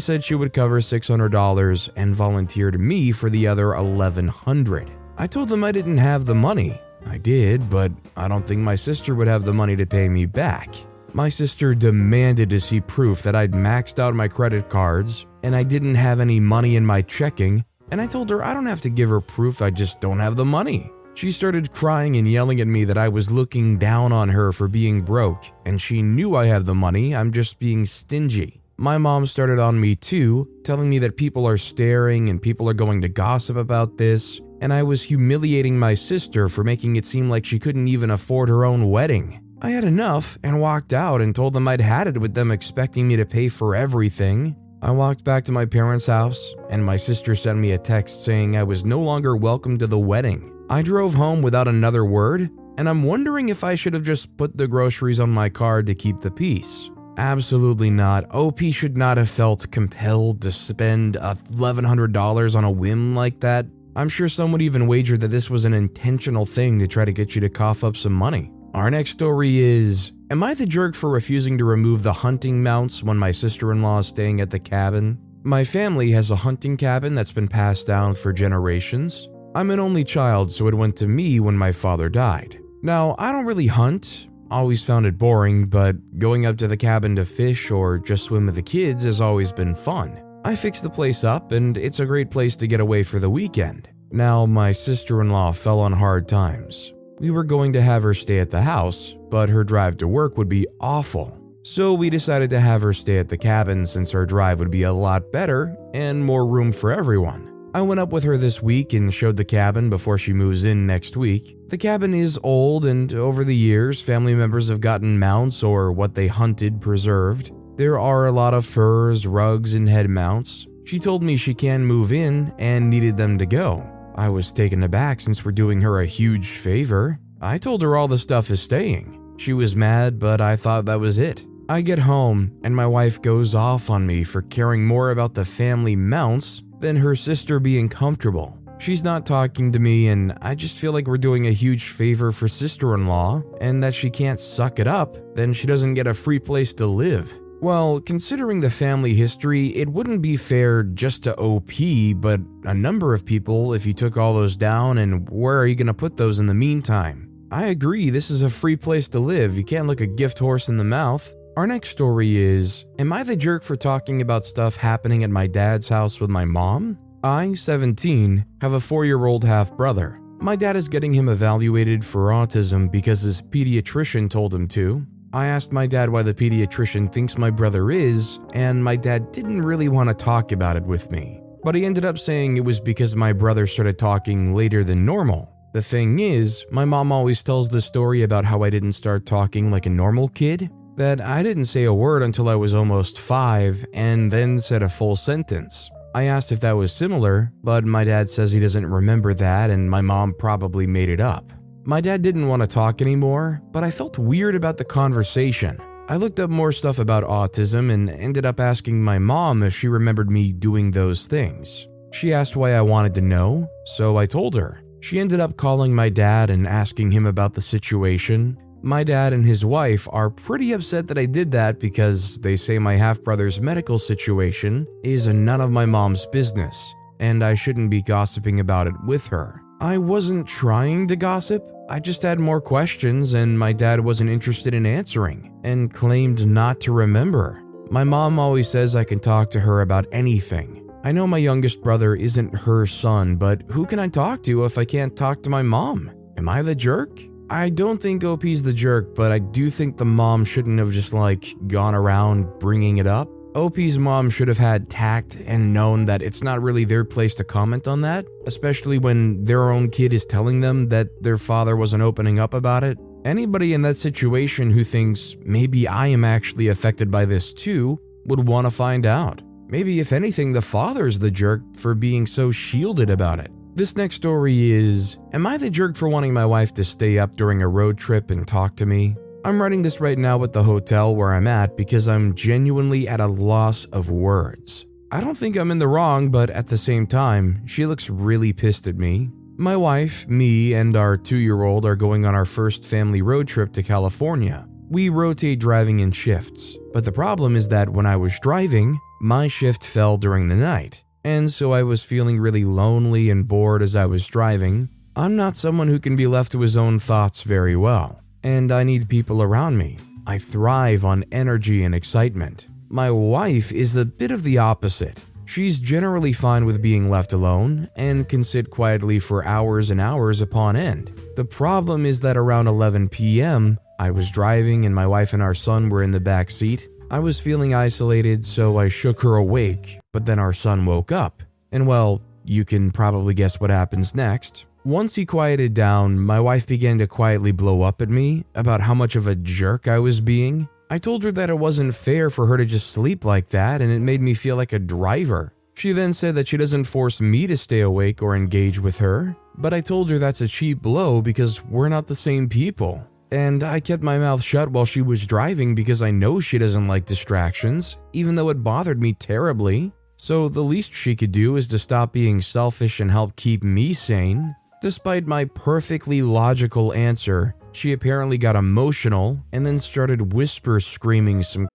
said 0.00 0.24
she 0.24 0.34
would 0.34 0.52
cover 0.52 0.80
$600 0.80 1.90
and 1.96 2.14
volunteered 2.14 2.80
me 2.80 3.12
for 3.12 3.28
the 3.28 3.46
other 3.46 3.74
1,100. 3.74 4.90
I 5.18 5.26
told 5.26 5.48
them 5.48 5.64
I 5.64 5.72
didn't 5.72 5.98
have 5.98 6.24
the 6.24 6.34
money. 6.34 6.80
I 7.06 7.18
did, 7.18 7.68
but 7.68 7.92
I 8.16 8.28
don't 8.28 8.46
think 8.46 8.60
my 8.60 8.76
sister 8.76 9.14
would 9.14 9.28
have 9.28 9.44
the 9.44 9.52
money 9.52 9.76
to 9.76 9.84
pay 9.84 10.08
me 10.08 10.24
back. 10.24 10.74
My 11.12 11.28
sister 11.28 11.74
demanded 11.74 12.48
to 12.50 12.60
see 12.60 12.80
proof 12.80 13.22
that 13.22 13.34
I'd 13.34 13.52
maxed 13.52 13.98
out 13.98 14.14
my 14.14 14.28
credit 14.28 14.70
cards 14.70 15.26
and 15.42 15.54
I 15.54 15.62
didn't 15.62 15.96
have 15.96 16.20
any 16.20 16.40
money 16.40 16.76
in 16.76 16.86
my 16.86 17.02
checking, 17.02 17.64
and 17.90 18.00
I 18.00 18.06
told 18.06 18.30
her 18.30 18.44
I 18.44 18.54
don't 18.54 18.66
have 18.66 18.80
to 18.82 18.90
give 18.90 19.10
her 19.10 19.20
proof, 19.20 19.60
I 19.60 19.70
just 19.70 20.00
don't 20.00 20.20
have 20.20 20.36
the 20.36 20.44
money. 20.44 20.90
She 21.14 21.30
started 21.30 21.72
crying 21.72 22.16
and 22.16 22.30
yelling 22.30 22.60
at 22.60 22.66
me 22.66 22.84
that 22.84 22.96
I 22.96 23.08
was 23.08 23.30
looking 23.30 23.76
down 23.76 24.12
on 24.12 24.30
her 24.30 24.50
for 24.50 24.66
being 24.66 25.02
broke, 25.02 25.44
and 25.66 25.80
she 25.80 26.00
knew 26.00 26.34
I 26.34 26.46
have 26.46 26.64
the 26.64 26.74
money, 26.74 27.14
I'm 27.14 27.32
just 27.32 27.58
being 27.58 27.84
stingy. 27.84 28.62
My 28.78 28.96
mom 28.96 29.26
started 29.26 29.58
on 29.58 29.78
me 29.78 29.94
too, 29.94 30.48
telling 30.64 30.88
me 30.88 30.98
that 31.00 31.18
people 31.18 31.46
are 31.46 31.58
staring 31.58 32.30
and 32.30 32.40
people 32.40 32.68
are 32.68 32.74
going 32.74 33.02
to 33.02 33.08
gossip 33.08 33.56
about 33.56 33.98
this, 33.98 34.40
and 34.62 34.72
I 34.72 34.82
was 34.82 35.02
humiliating 35.02 35.78
my 35.78 35.92
sister 35.94 36.48
for 36.48 36.64
making 36.64 36.96
it 36.96 37.04
seem 37.04 37.28
like 37.28 37.44
she 37.44 37.58
couldn't 37.58 37.88
even 37.88 38.10
afford 38.10 38.48
her 38.48 38.64
own 38.64 38.88
wedding. 38.88 39.40
I 39.60 39.70
had 39.70 39.84
enough 39.84 40.38
and 40.42 40.60
walked 40.60 40.94
out 40.94 41.20
and 41.20 41.34
told 41.34 41.52
them 41.52 41.68
I'd 41.68 41.80
had 41.80 42.08
it 42.08 42.18
with 42.18 42.32
them 42.32 42.50
expecting 42.50 43.06
me 43.06 43.16
to 43.16 43.26
pay 43.26 43.48
for 43.48 43.76
everything. 43.76 44.56
I 44.80 44.90
walked 44.90 45.24
back 45.24 45.44
to 45.44 45.52
my 45.52 45.66
parents' 45.66 46.06
house, 46.06 46.54
and 46.70 46.84
my 46.84 46.96
sister 46.96 47.34
sent 47.34 47.58
me 47.58 47.72
a 47.72 47.78
text 47.78 48.24
saying 48.24 48.56
I 48.56 48.64
was 48.64 48.84
no 48.84 48.98
longer 48.98 49.36
welcome 49.36 49.78
to 49.78 49.86
the 49.86 49.98
wedding. 49.98 50.48
I 50.72 50.80
drove 50.80 51.12
home 51.12 51.42
without 51.42 51.68
another 51.68 52.02
word, 52.02 52.50
and 52.78 52.88
I'm 52.88 53.02
wondering 53.02 53.50
if 53.50 53.62
I 53.62 53.74
should 53.74 53.92
have 53.92 54.04
just 54.04 54.38
put 54.38 54.56
the 54.56 54.66
groceries 54.66 55.20
on 55.20 55.28
my 55.28 55.50
card 55.50 55.84
to 55.84 55.94
keep 55.94 56.20
the 56.20 56.30
peace. 56.30 56.88
Absolutely 57.18 57.90
not. 57.90 58.24
OP 58.34 58.58
should 58.70 58.96
not 58.96 59.18
have 59.18 59.28
felt 59.28 59.70
compelled 59.70 60.40
to 60.40 60.50
spend 60.50 61.16
$1,100 61.16 62.54
on 62.56 62.64
a 62.64 62.70
whim 62.70 63.14
like 63.14 63.40
that. 63.40 63.66
I'm 63.94 64.08
sure 64.08 64.30
some 64.30 64.50
would 64.52 64.62
even 64.62 64.86
wager 64.86 65.18
that 65.18 65.28
this 65.28 65.50
was 65.50 65.66
an 65.66 65.74
intentional 65.74 66.46
thing 66.46 66.78
to 66.78 66.86
try 66.86 67.04
to 67.04 67.12
get 67.12 67.34
you 67.34 67.42
to 67.42 67.50
cough 67.50 67.84
up 67.84 67.94
some 67.94 68.14
money. 68.14 68.50
Our 68.72 68.90
next 68.90 69.10
story 69.10 69.58
is 69.58 70.12
Am 70.30 70.42
I 70.42 70.54
the 70.54 70.64
jerk 70.64 70.94
for 70.94 71.10
refusing 71.10 71.58
to 71.58 71.66
remove 71.66 72.02
the 72.02 72.14
hunting 72.14 72.62
mounts 72.62 73.02
when 73.02 73.18
my 73.18 73.30
sister 73.30 73.72
in 73.72 73.82
law 73.82 73.98
is 73.98 74.06
staying 74.06 74.40
at 74.40 74.48
the 74.48 74.58
cabin? 74.58 75.18
My 75.42 75.64
family 75.64 76.12
has 76.12 76.30
a 76.30 76.36
hunting 76.36 76.78
cabin 76.78 77.14
that's 77.14 77.32
been 77.32 77.48
passed 77.48 77.86
down 77.86 78.14
for 78.14 78.32
generations. 78.32 79.28
I'm 79.54 79.70
an 79.70 79.80
only 79.80 80.02
child, 80.02 80.50
so 80.50 80.66
it 80.68 80.74
went 80.74 80.96
to 80.96 81.06
me 81.06 81.38
when 81.38 81.58
my 81.58 81.72
father 81.72 82.08
died. 82.08 82.58
Now, 82.82 83.14
I 83.18 83.32
don't 83.32 83.44
really 83.44 83.66
hunt, 83.66 84.28
always 84.50 84.82
found 84.82 85.04
it 85.04 85.18
boring, 85.18 85.66
but 85.66 86.18
going 86.18 86.46
up 86.46 86.56
to 86.58 86.68
the 86.68 86.76
cabin 86.76 87.16
to 87.16 87.26
fish 87.26 87.70
or 87.70 87.98
just 87.98 88.24
swim 88.24 88.46
with 88.46 88.54
the 88.54 88.62
kids 88.62 89.04
has 89.04 89.20
always 89.20 89.52
been 89.52 89.74
fun. 89.74 90.22
I 90.44 90.56
fixed 90.56 90.82
the 90.82 90.90
place 90.90 91.22
up, 91.22 91.52
and 91.52 91.76
it's 91.76 92.00
a 92.00 92.06
great 92.06 92.30
place 92.30 92.56
to 92.56 92.66
get 92.66 92.80
away 92.80 93.02
for 93.02 93.18
the 93.18 93.28
weekend. 93.28 93.88
Now, 94.10 94.46
my 94.46 94.72
sister 94.72 95.20
in 95.20 95.28
law 95.28 95.52
fell 95.52 95.80
on 95.80 95.92
hard 95.92 96.28
times. 96.28 96.94
We 97.18 97.30
were 97.30 97.44
going 97.44 97.74
to 97.74 97.82
have 97.82 98.02
her 98.04 98.14
stay 98.14 98.38
at 98.38 98.50
the 98.50 98.62
house, 98.62 99.14
but 99.30 99.50
her 99.50 99.64
drive 99.64 99.98
to 99.98 100.08
work 100.08 100.38
would 100.38 100.48
be 100.48 100.66
awful. 100.80 101.38
So 101.62 101.92
we 101.92 102.10
decided 102.10 102.50
to 102.50 102.60
have 102.60 102.82
her 102.82 102.92
stay 102.92 103.18
at 103.18 103.28
the 103.28 103.38
cabin 103.38 103.86
since 103.86 104.10
her 104.10 104.26
drive 104.26 104.58
would 104.58 104.70
be 104.70 104.82
a 104.82 104.92
lot 104.92 105.30
better 105.30 105.76
and 105.92 106.24
more 106.24 106.46
room 106.46 106.72
for 106.72 106.90
everyone. 106.90 107.51
I 107.74 107.80
went 107.80 108.00
up 108.00 108.12
with 108.12 108.24
her 108.24 108.36
this 108.36 108.60
week 108.60 108.92
and 108.92 109.12
showed 109.12 109.38
the 109.38 109.46
cabin 109.46 109.88
before 109.88 110.18
she 110.18 110.34
moves 110.34 110.64
in 110.64 110.86
next 110.86 111.16
week. 111.16 111.56
The 111.68 111.78
cabin 111.78 112.12
is 112.12 112.38
old, 112.42 112.84
and 112.84 113.10
over 113.14 113.44
the 113.44 113.56
years, 113.56 114.02
family 114.02 114.34
members 114.34 114.68
have 114.68 114.82
gotten 114.82 115.18
mounts 115.18 115.62
or 115.62 115.90
what 115.90 116.14
they 116.14 116.26
hunted 116.26 116.82
preserved. 116.82 117.50
There 117.78 117.98
are 117.98 118.26
a 118.26 118.32
lot 118.32 118.52
of 118.52 118.66
furs, 118.66 119.26
rugs, 119.26 119.72
and 119.72 119.88
head 119.88 120.10
mounts. 120.10 120.66
She 120.84 120.98
told 120.98 121.22
me 121.22 121.38
she 121.38 121.54
can 121.54 121.86
move 121.86 122.12
in 122.12 122.52
and 122.58 122.90
needed 122.90 123.16
them 123.16 123.38
to 123.38 123.46
go. 123.46 123.88
I 124.16 124.28
was 124.28 124.52
taken 124.52 124.82
aback 124.82 125.20
since 125.20 125.42
we're 125.42 125.52
doing 125.52 125.80
her 125.80 126.00
a 126.00 126.06
huge 126.06 126.48
favor. 126.48 127.18
I 127.40 127.56
told 127.56 127.80
her 127.80 127.96
all 127.96 128.06
the 128.06 128.18
stuff 128.18 128.50
is 128.50 128.60
staying. 128.60 129.18
She 129.38 129.54
was 129.54 129.74
mad, 129.74 130.18
but 130.18 130.42
I 130.42 130.56
thought 130.56 130.84
that 130.84 131.00
was 131.00 131.16
it. 131.16 131.46
I 131.70 131.80
get 131.80 132.00
home, 132.00 132.52
and 132.62 132.76
my 132.76 132.86
wife 132.86 133.22
goes 133.22 133.54
off 133.54 133.88
on 133.88 134.06
me 134.06 134.24
for 134.24 134.42
caring 134.42 134.84
more 134.84 135.10
about 135.10 135.32
the 135.32 135.46
family 135.46 135.96
mounts 135.96 136.62
than 136.82 136.96
her 136.96 137.16
sister 137.16 137.58
being 137.58 137.88
comfortable. 137.88 138.58
She's 138.78 139.04
not 139.04 139.24
talking 139.24 139.70
to 139.72 139.78
me, 139.78 140.08
and 140.08 140.36
I 140.42 140.56
just 140.56 140.76
feel 140.76 140.92
like 140.92 141.06
we're 141.06 141.16
doing 141.16 141.46
a 141.46 141.52
huge 141.52 141.84
favor 141.84 142.32
for 142.32 142.48
sister 142.48 142.94
in 142.94 143.06
law, 143.06 143.42
and 143.60 143.82
that 143.82 143.94
she 143.94 144.10
can't 144.10 144.40
suck 144.40 144.80
it 144.80 144.88
up, 144.88 145.16
then 145.36 145.52
she 145.52 145.68
doesn't 145.68 145.94
get 145.94 146.08
a 146.08 146.14
free 146.14 146.40
place 146.40 146.72
to 146.74 146.86
live. 146.86 147.32
Well, 147.60 148.00
considering 148.00 148.60
the 148.60 148.70
family 148.70 149.14
history, 149.14 149.68
it 149.68 149.88
wouldn't 149.88 150.20
be 150.20 150.36
fair 150.36 150.82
just 150.82 151.22
to 151.22 151.36
OP, 151.36 151.70
but 152.16 152.40
a 152.64 152.74
number 152.74 153.14
of 153.14 153.24
people 153.24 153.72
if 153.72 153.86
you 153.86 153.92
took 153.92 154.16
all 154.16 154.34
those 154.34 154.56
down, 154.56 154.98
and 154.98 155.30
where 155.30 155.60
are 155.60 155.66
you 155.68 155.76
going 155.76 155.86
to 155.86 155.94
put 155.94 156.16
those 156.16 156.40
in 156.40 156.48
the 156.48 156.54
meantime? 156.54 157.30
I 157.52 157.66
agree, 157.66 158.10
this 158.10 158.32
is 158.32 158.42
a 158.42 158.50
free 158.50 158.76
place 158.76 159.06
to 159.10 159.20
live. 159.20 159.56
You 159.56 159.62
can't 159.62 159.86
look 159.86 160.00
a 160.00 160.08
gift 160.08 160.40
horse 160.40 160.68
in 160.68 160.76
the 160.76 160.82
mouth. 160.82 161.32
Our 161.54 161.66
next 161.66 161.90
story 161.90 162.38
is 162.38 162.86
Am 162.98 163.12
I 163.12 163.22
the 163.24 163.36
jerk 163.36 163.62
for 163.62 163.76
talking 163.76 164.22
about 164.22 164.46
stuff 164.46 164.74
happening 164.74 165.22
at 165.22 165.28
my 165.28 165.46
dad's 165.46 165.86
house 165.86 166.18
with 166.18 166.30
my 166.30 166.46
mom? 166.46 166.98
I, 167.22 167.52
17, 167.52 168.46
have 168.62 168.72
a 168.72 168.80
four 168.80 169.04
year 169.04 169.26
old 169.26 169.44
half 169.44 169.76
brother. 169.76 170.18
My 170.40 170.56
dad 170.56 170.76
is 170.76 170.88
getting 170.88 171.12
him 171.12 171.28
evaluated 171.28 172.02
for 172.02 172.28
autism 172.30 172.90
because 172.90 173.20
his 173.20 173.42
pediatrician 173.42 174.30
told 174.30 174.54
him 174.54 174.66
to. 174.68 175.06
I 175.34 175.46
asked 175.46 175.72
my 175.72 175.86
dad 175.86 176.08
why 176.08 176.22
the 176.22 176.32
pediatrician 176.32 177.12
thinks 177.12 177.36
my 177.36 177.50
brother 177.50 177.90
is, 177.90 178.40
and 178.54 178.82
my 178.82 178.96
dad 178.96 179.30
didn't 179.30 179.60
really 179.60 179.88
want 179.88 180.08
to 180.08 180.14
talk 180.14 180.52
about 180.52 180.76
it 180.76 180.84
with 180.84 181.10
me. 181.10 181.42
But 181.62 181.74
he 181.74 181.84
ended 181.84 182.06
up 182.06 182.18
saying 182.18 182.56
it 182.56 182.64
was 182.64 182.80
because 182.80 183.14
my 183.14 183.34
brother 183.34 183.66
started 183.66 183.98
talking 183.98 184.54
later 184.54 184.84
than 184.84 185.04
normal. 185.04 185.52
The 185.74 185.82
thing 185.82 186.18
is, 186.18 186.64
my 186.70 186.86
mom 186.86 187.12
always 187.12 187.42
tells 187.42 187.68
the 187.68 187.82
story 187.82 188.22
about 188.22 188.46
how 188.46 188.62
I 188.62 188.70
didn't 188.70 188.94
start 188.94 189.26
talking 189.26 189.70
like 189.70 189.86
a 189.86 189.90
normal 189.90 190.28
kid, 190.28 190.70
that 190.96 191.20
I 191.20 191.42
didn't 191.42 191.66
say 191.66 191.84
a 191.84 191.92
word 191.94 192.22
until 192.22 192.48
I 192.48 192.54
was 192.54 192.74
almost 192.74 193.18
five 193.18 193.84
and 193.92 194.30
then 194.30 194.58
said 194.58 194.82
a 194.82 194.88
full 194.88 195.16
sentence. 195.16 195.90
I 196.14 196.24
asked 196.24 196.52
if 196.52 196.60
that 196.60 196.72
was 196.72 196.92
similar, 196.92 197.52
but 197.62 197.84
my 197.84 198.04
dad 198.04 198.28
says 198.28 198.52
he 198.52 198.60
doesn't 198.60 198.84
remember 198.86 199.32
that 199.34 199.70
and 199.70 199.90
my 199.90 200.02
mom 200.02 200.34
probably 200.38 200.86
made 200.86 201.08
it 201.08 201.20
up. 201.20 201.52
My 201.84 202.00
dad 202.00 202.22
didn't 202.22 202.48
want 202.48 202.62
to 202.62 202.68
talk 202.68 203.00
anymore, 203.00 203.62
but 203.72 203.82
I 203.82 203.90
felt 203.90 204.18
weird 204.18 204.54
about 204.54 204.76
the 204.76 204.84
conversation. 204.84 205.78
I 206.08 206.16
looked 206.16 206.38
up 206.38 206.50
more 206.50 206.72
stuff 206.72 206.98
about 206.98 207.24
autism 207.24 207.90
and 207.90 208.10
ended 208.10 208.44
up 208.44 208.60
asking 208.60 209.02
my 209.02 209.18
mom 209.18 209.62
if 209.62 209.74
she 209.74 209.88
remembered 209.88 210.30
me 210.30 210.52
doing 210.52 210.90
those 210.90 211.26
things. 211.26 211.88
She 212.12 212.32
asked 212.32 212.56
why 212.56 212.74
I 212.74 212.82
wanted 212.82 213.14
to 213.14 213.20
know, 213.22 213.68
so 213.86 214.18
I 214.18 214.26
told 214.26 214.54
her. 214.54 214.82
She 215.00 215.18
ended 215.18 215.40
up 215.40 215.56
calling 215.56 215.94
my 215.94 216.08
dad 216.08 216.50
and 216.50 216.66
asking 216.66 217.10
him 217.10 217.26
about 217.26 217.54
the 217.54 217.62
situation, 217.62 218.58
my 218.82 219.04
dad 219.04 219.32
and 219.32 219.44
his 219.44 219.64
wife 219.64 220.08
are 220.12 220.30
pretty 220.30 220.72
upset 220.72 221.08
that 221.08 221.18
I 221.18 221.26
did 221.26 221.50
that 221.52 221.78
because 221.78 222.36
they 222.38 222.56
say 222.56 222.78
my 222.78 222.96
half 222.96 223.22
brother's 223.22 223.60
medical 223.60 223.98
situation 223.98 224.86
is 225.02 225.26
none 225.26 225.60
of 225.60 225.70
my 225.70 225.86
mom's 225.86 226.26
business, 226.26 226.94
and 227.20 227.44
I 227.44 227.54
shouldn't 227.54 227.90
be 227.90 228.02
gossiping 228.02 228.60
about 228.60 228.86
it 228.86 228.94
with 229.04 229.26
her. 229.28 229.62
I 229.80 229.98
wasn't 229.98 230.46
trying 230.46 231.08
to 231.08 231.16
gossip, 231.16 231.62
I 231.88 232.00
just 232.00 232.22
had 232.22 232.38
more 232.38 232.60
questions, 232.60 233.34
and 233.34 233.58
my 233.58 233.72
dad 233.72 234.00
wasn't 234.00 234.30
interested 234.30 234.72
in 234.72 234.86
answering 234.86 235.52
and 235.64 235.92
claimed 235.92 236.46
not 236.46 236.80
to 236.80 236.92
remember. 236.92 237.62
My 237.90 238.04
mom 238.04 238.38
always 238.38 238.68
says 238.68 238.96
I 238.96 239.04
can 239.04 239.20
talk 239.20 239.50
to 239.50 239.60
her 239.60 239.80
about 239.80 240.06
anything. 240.12 240.88
I 241.04 241.12
know 241.12 241.26
my 241.26 241.38
youngest 241.38 241.82
brother 241.82 242.14
isn't 242.14 242.54
her 242.54 242.86
son, 242.86 243.36
but 243.36 243.62
who 243.70 243.84
can 243.84 243.98
I 243.98 244.08
talk 244.08 244.42
to 244.44 244.64
if 244.64 244.78
I 244.78 244.84
can't 244.84 245.16
talk 245.16 245.42
to 245.42 245.50
my 245.50 245.62
mom? 245.62 246.10
Am 246.36 246.48
I 246.48 246.62
the 246.62 246.74
jerk? 246.74 247.20
I 247.52 247.68
don't 247.68 248.00
think 248.00 248.24
OP's 248.24 248.62
the 248.62 248.72
jerk, 248.72 249.14
but 249.14 249.30
I 249.30 249.38
do 249.38 249.68
think 249.68 249.98
the 249.98 250.06
mom 250.06 250.46
shouldn't 250.46 250.78
have 250.78 250.90
just 250.90 251.12
like 251.12 251.54
gone 251.66 251.94
around 251.94 252.46
bringing 252.58 252.96
it 252.96 253.06
up. 253.06 253.28
OP's 253.54 253.98
mom 253.98 254.30
should 254.30 254.48
have 254.48 254.56
had 254.56 254.88
tact 254.88 255.36
and 255.36 255.74
known 255.74 256.06
that 256.06 256.22
it's 256.22 256.42
not 256.42 256.62
really 256.62 256.86
their 256.86 257.04
place 257.04 257.34
to 257.34 257.44
comment 257.44 257.86
on 257.86 258.00
that, 258.00 258.24
especially 258.46 258.96
when 258.96 259.44
their 259.44 259.70
own 259.70 259.90
kid 259.90 260.14
is 260.14 260.24
telling 260.24 260.60
them 260.60 260.88
that 260.88 261.22
their 261.22 261.36
father 261.36 261.76
wasn't 261.76 262.02
opening 262.02 262.38
up 262.38 262.54
about 262.54 262.84
it. 262.84 262.96
Anybody 263.26 263.74
in 263.74 263.82
that 263.82 263.98
situation 263.98 264.70
who 264.70 264.82
thinks 264.82 265.36
maybe 265.44 265.86
I 265.86 266.06
am 266.06 266.24
actually 266.24 266.68
affected 266.68 267.10
by 267.10 267.26
this 267.26 267.52
too 267.52 268.00
would 268.24 268.48
want 268.48 268.66
to 268.66 268.70
find 268.70 269.04
out. 269.04 269.42
Maybe, 269.68 270.00
if 270.00 270.14
anything, 270.14 270.54
the 270.54 270.62
father's 270.62 271.18
the 271.18 271.30
jerk 271.30 271.60
for 271.76 271.94
being 271.94 272.26
so 272.26 272.50
shielded 272.50 273.10
about 273.10 273.40
it. 273.40 273.50
This 273.74 273.96
next 273.96 274.16
story 274.16 274.70
is 274.70 275.16
Am 275.32 275.46
I 275.46 275.56
the 275.56 275.70
jerk 275.70 275.96
for 275.96 276.06
wanting 276.06 276.34
my 276.34 276.44
wife 276.44 276.74
to 276.74 276.84
stay 276.84 277.18
up 277.18 277.36
during 277.36 277.62
a 277.62 277.68
road 277.68 277.96
trip 277.96 278.30
and 278.30 278.46
talk 278.46 278.76
to 278.76 278.84
me? 278.84 279.16
I'm 279.46 279.60
writing 279.62 279.80
this 279.80 279.98
right 279.98 280.18
now 280.18 280.44
at 280.44 280.52
the 280.52 280.62
hotel 280.62 281.16
where 281.16 281.32
I'm 281.32 281.46
at 281.46 281.74
because 281.74 282.06
I'm 282.06 282.34
genuinely 282.34 283.08
at 283.08 283.18
a 283.18 283.26
loss 283.26 283.86
of 283.86 284.10
words. 284.10 284.84
I 285.10 285.22
don't 285.22 285.38
think 285.38 285.56
I'm 285.56 285.70
in 285.70 285.78
the 285.78 285.88
wrong, 285.88 286.30
but 286.30 286.50
at 286.50 286.66
the 286.66 286.76
same 286.76 287.06
time, 287.06 287.66
she 287.66 287.86
looks 287.86 288.10
really 288.10 288.52
pissed 288.52 288.86
at 288.86 288.96
me. 288.96 289.30
My 289.56 289.78
wife, 289.78 290.28
me, 290.28 290.74
and 290.74 290.94
our 290.94 291.16
two 291.16 291.38
year 291.38 291.62
old 291.62 291.86
are 291.86 291.96
going 291.96 292.26
on 292.26 292.34
our 292.34 292.44
first 292.44 292.84
family 292.84 293.22
road 293.22 293.48
trip 293.48 293.72
to 293.72 293.82
California. 293.82 294.68
We 294.90 295.08
rotate 295.08 295.60
driving 295.60 296.00
in 296.00 296.12
shifts, 296.12 296.76
but 296.92 297.06
the 297.06 297.12
problem 297.12 297.56
is 297.56 297.68
that 297.68 297.88
when 297.88 298.04
I 298.04 298.16
was 298.16 298.38
driving, 298.40 299.00
my 299.22 299.48
shift 299.48 299.82
fell 299.82 300.18
during 300.18 300.48
the 300.48 300.56
night, 300.56 301.02
and 301.24 301.50
so 301.50 301.72
I 301.72 301.82
was 301.82 302.04
feeling 302.04 302.40
really 302.40 302.64
lonely 302.64 303.30
and 303.30 303.46
bored 303.46 303.82
as 303.82 303.94
I 303.96 304.06
was 304.06 304.26
driving. 304.26 304.88
I'm 305.14 305.36
not 305.36 305.56
someone 305.56 305.88
who 305.88 305.98
can 305.98 306.16
be 306.16 306.26
left 306.26 306.52
to 306.52 306.60
his 306.60 306.76
own 306.76 306.98
thoughts 306.98 307.42
very 307.42 307.76
well 307.76 308.22
and 308.42 308.72
I 308.72 308.84
need 308.84 309.08
people 309.08 309.42
around 309.42 309.78
me. 309.78 309.98
I 310.26 310.38
thrive 310.38 311.04
on 311.04 311.24
energy 311.32 311.84
and 311.84 311.94
excitement. 311.94 312.66
My 312.88 313.10
wife 313.10 313.72
is 313.72 313.96
a 313.96 314.04
bit 314.04 314.30
of 314.30 314.42
the 314.42 314.58
opposite. 314.58 315.24
She's 315.44 315.80
generally 315.80 316.32
fine 316.32 316.64
with 316.64 316.82
being 316.82 317.10
left 317.10 317.32
alone 317.32 317.88
and 317.96 318.28
can 318.28 318.44
sit 318.44 318.70
quietly 318.70 319.18
for 319.18 319.44
hours 319.44 319.90
and 319.90 320.00
hours 320.00 320.40
upon 320.40 320.76
end. 320.76 321.12
The 321.36 321.44
problem 321.44 322.06
is 322.06 322.20
that 322.20 322.36
around 322.36 322.68
11 322.68 323.08
p.m., 323.08 323.78
I 323.98 324.10
was 324.10 324.30
driving 324.30 324.84
and 324.86 324.94
my 324.94 325.06
wife 325.06 325.32
and 325.32 325.42
our 325.42 325.54
son 325.54 325.88
were 325.88 326.02
in 326.02 326.10
the 326.10 326.20
back 326.20 326.50
seat. 326.50 326.88
I 327.10 327.18
was 327.18 327.40
feeling 327.40 327.74
isolated, 327.74 328.44
so 328.44 328.78
I 328.78 328.88
shook 328.88 329.20
her 329.22 329.36
awake, 329.36 329.98
but 330.12 330.26
then 330.26 330.38
our 330.38 330.52
son 330.52 330.86
woke 330.86 331.10
up. 331.10 331.42
And 331.72 331.86
well, 331.86 332.20
you 332.44 332.64
can 332.64 332.90
probably 332.90 333.34
guess 333.34 333.60
what 333.60 333.70
happens 333.70 334.14
next. 334.14 334.66
Once 334.84 335.14
he 335.14 335.24
quieted 335.24 335.74
down, 335.74 336.18
my 336.18 336.40
wife 336.40 336.66
began 336.66 336.98
to 336.98 337.06
quietly 337.06 337.52
blow 337.52 337.82
up 337.82 338.02
at 338.02 338.08
me 338.08 338.44
about 338.54 338.80
how 338.80 338.94
much 338.94 339.14
of 339.16 339.26
a 339.26 339.36
jerk 339.36 339.86
I 339.86 339.98
was 339.98 340.20
being. 340.20 340.68
I 340.90 340.98
told 340.98 341.22
her 341.22 341.32
that 341.32 341.50
it 341.50 341.58
wasn't 341.58 341.94
fair 341.94 342.30
for 342.30 342.46
her 342.46 342.56
to 342.56 342.66
just 342.66 342.90
sleep 342.90 343.24
like 343.24 343.48
that, 343.50 343.80
and 343.80 343.90
it 343.90 344.00
made 344.00 344.20
me 344.20 344.34
feel 344.34 344.56
like 344.56 344.72
a 344.72 344.78
driver. 344.78 345.54
She 345.74 345.92
then 345.92 346.12
said 346.12 346.34
that 346.34 346.48
she 346.48 346.56
doesn't 346.56 346.84
force 346.84 347.20
me 347.20 347.46
to 347.46 347.56
stay 347.56 347.80
awake 347.80 348.22
or 348.22 348.36
engage 348.36 348.78
with 348.78 348.98
her, 348.98 349.36
but 349.56 349.72
I 349.72 349.80
told 349.80 350.10
her 350.10 350.18
that's 350.18 350.40
a 350.40 350.48
cheap 350.48 350.82
blow 350.82 351.22
because 351.22 351.64
we're 351.64 351.88
not 351.88 352.08
the 352.08 352.14
same 352.14 352.48
people. 352.48 353.06
And 353.30 353.62
I 353.62 353.80
kept 353.80 354.02
my 354.02 354.18
mouth 354.18 354.42
shut 354.42 354.68
while 354.68 354.84
she 354.84 355.00
was 355.00 355.26
driving 355.26 355.74
because 355.74 356.02
I 356.02 356.10
know 356.10 356.40
she 356.40 356.58
doesn't 356.58 356.88
like 356.88 357.06
distractions, 357.06 357.96
even 358.12 358.34
though 358.34 358.50
it 358.50 358.62
bothered 358.62 359.00
me 359.00 359.14
terribly. 359.14 359.92
So 360.22 360.48
the 360.48 360.62
least 360.62 360.94
she 360.94 361.16
could 361.16 361.32
do 361.32 361.56
is 361.56 361.66
to 361.66 361.80
stop 361.80 362.12
being 362.12 362.42
selfish 362.42 363.00
and 363.00 363.10
help 363.10 363.34
keep 363.34 363.64
me 363.64 363.92
sane. 363.92 364.54
Despite 364.80 365.26
my 365.26 365.46
perfectly 365.46 366.22
logical 366.22 366.92
answer, 366.92 367.56
she 367.72 367.92
apparently 367.92 368.38
got 368.38 368.54
emotional 368.54 369.44
and 369.52 369.66
then 369.66 369.80
started 369.80 370.32
whisper 370.32 370.78
screaming 370.78 371.42
some. 371.42 371.66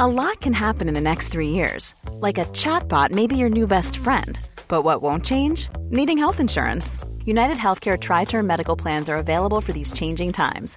A 0.00 0.08
lot 0.08 0.40
can 0.40 0.52
happen 0.52 0.88
in 0.88 0.94
the 0.94 1.00
next 1.00 1.28
three 1.28 1.50
years. 1.50 1.94
Like 2.14 2.38
a 2.38 2.46
chatbot 2.46 3.12
may 3.12 3.28
be 3.28 3.36
your 3.36 3.48
new 3.48 3.68
best 3.68 3.96
friend. 3.96 4.40
But 4.66 4.82
what 4.82 5.02
won't 5.02 5.24
change? 5.24 5.68
Needing 5.90 6.18
health 6.18 6.40
insurance. 6.40 6.98
United 7.24 7.56
Healthcare 7.56 7.96
Tri 7.96 8.24
Term 8.24 8.48
Medical 8.48 8.74
Plans 8.74 9.08
are 9.08 9.18
available 9.18 9.60
for 9.60 9.72
these 9.72 9.92
changing 9.92 10.32
times 10.32 10.76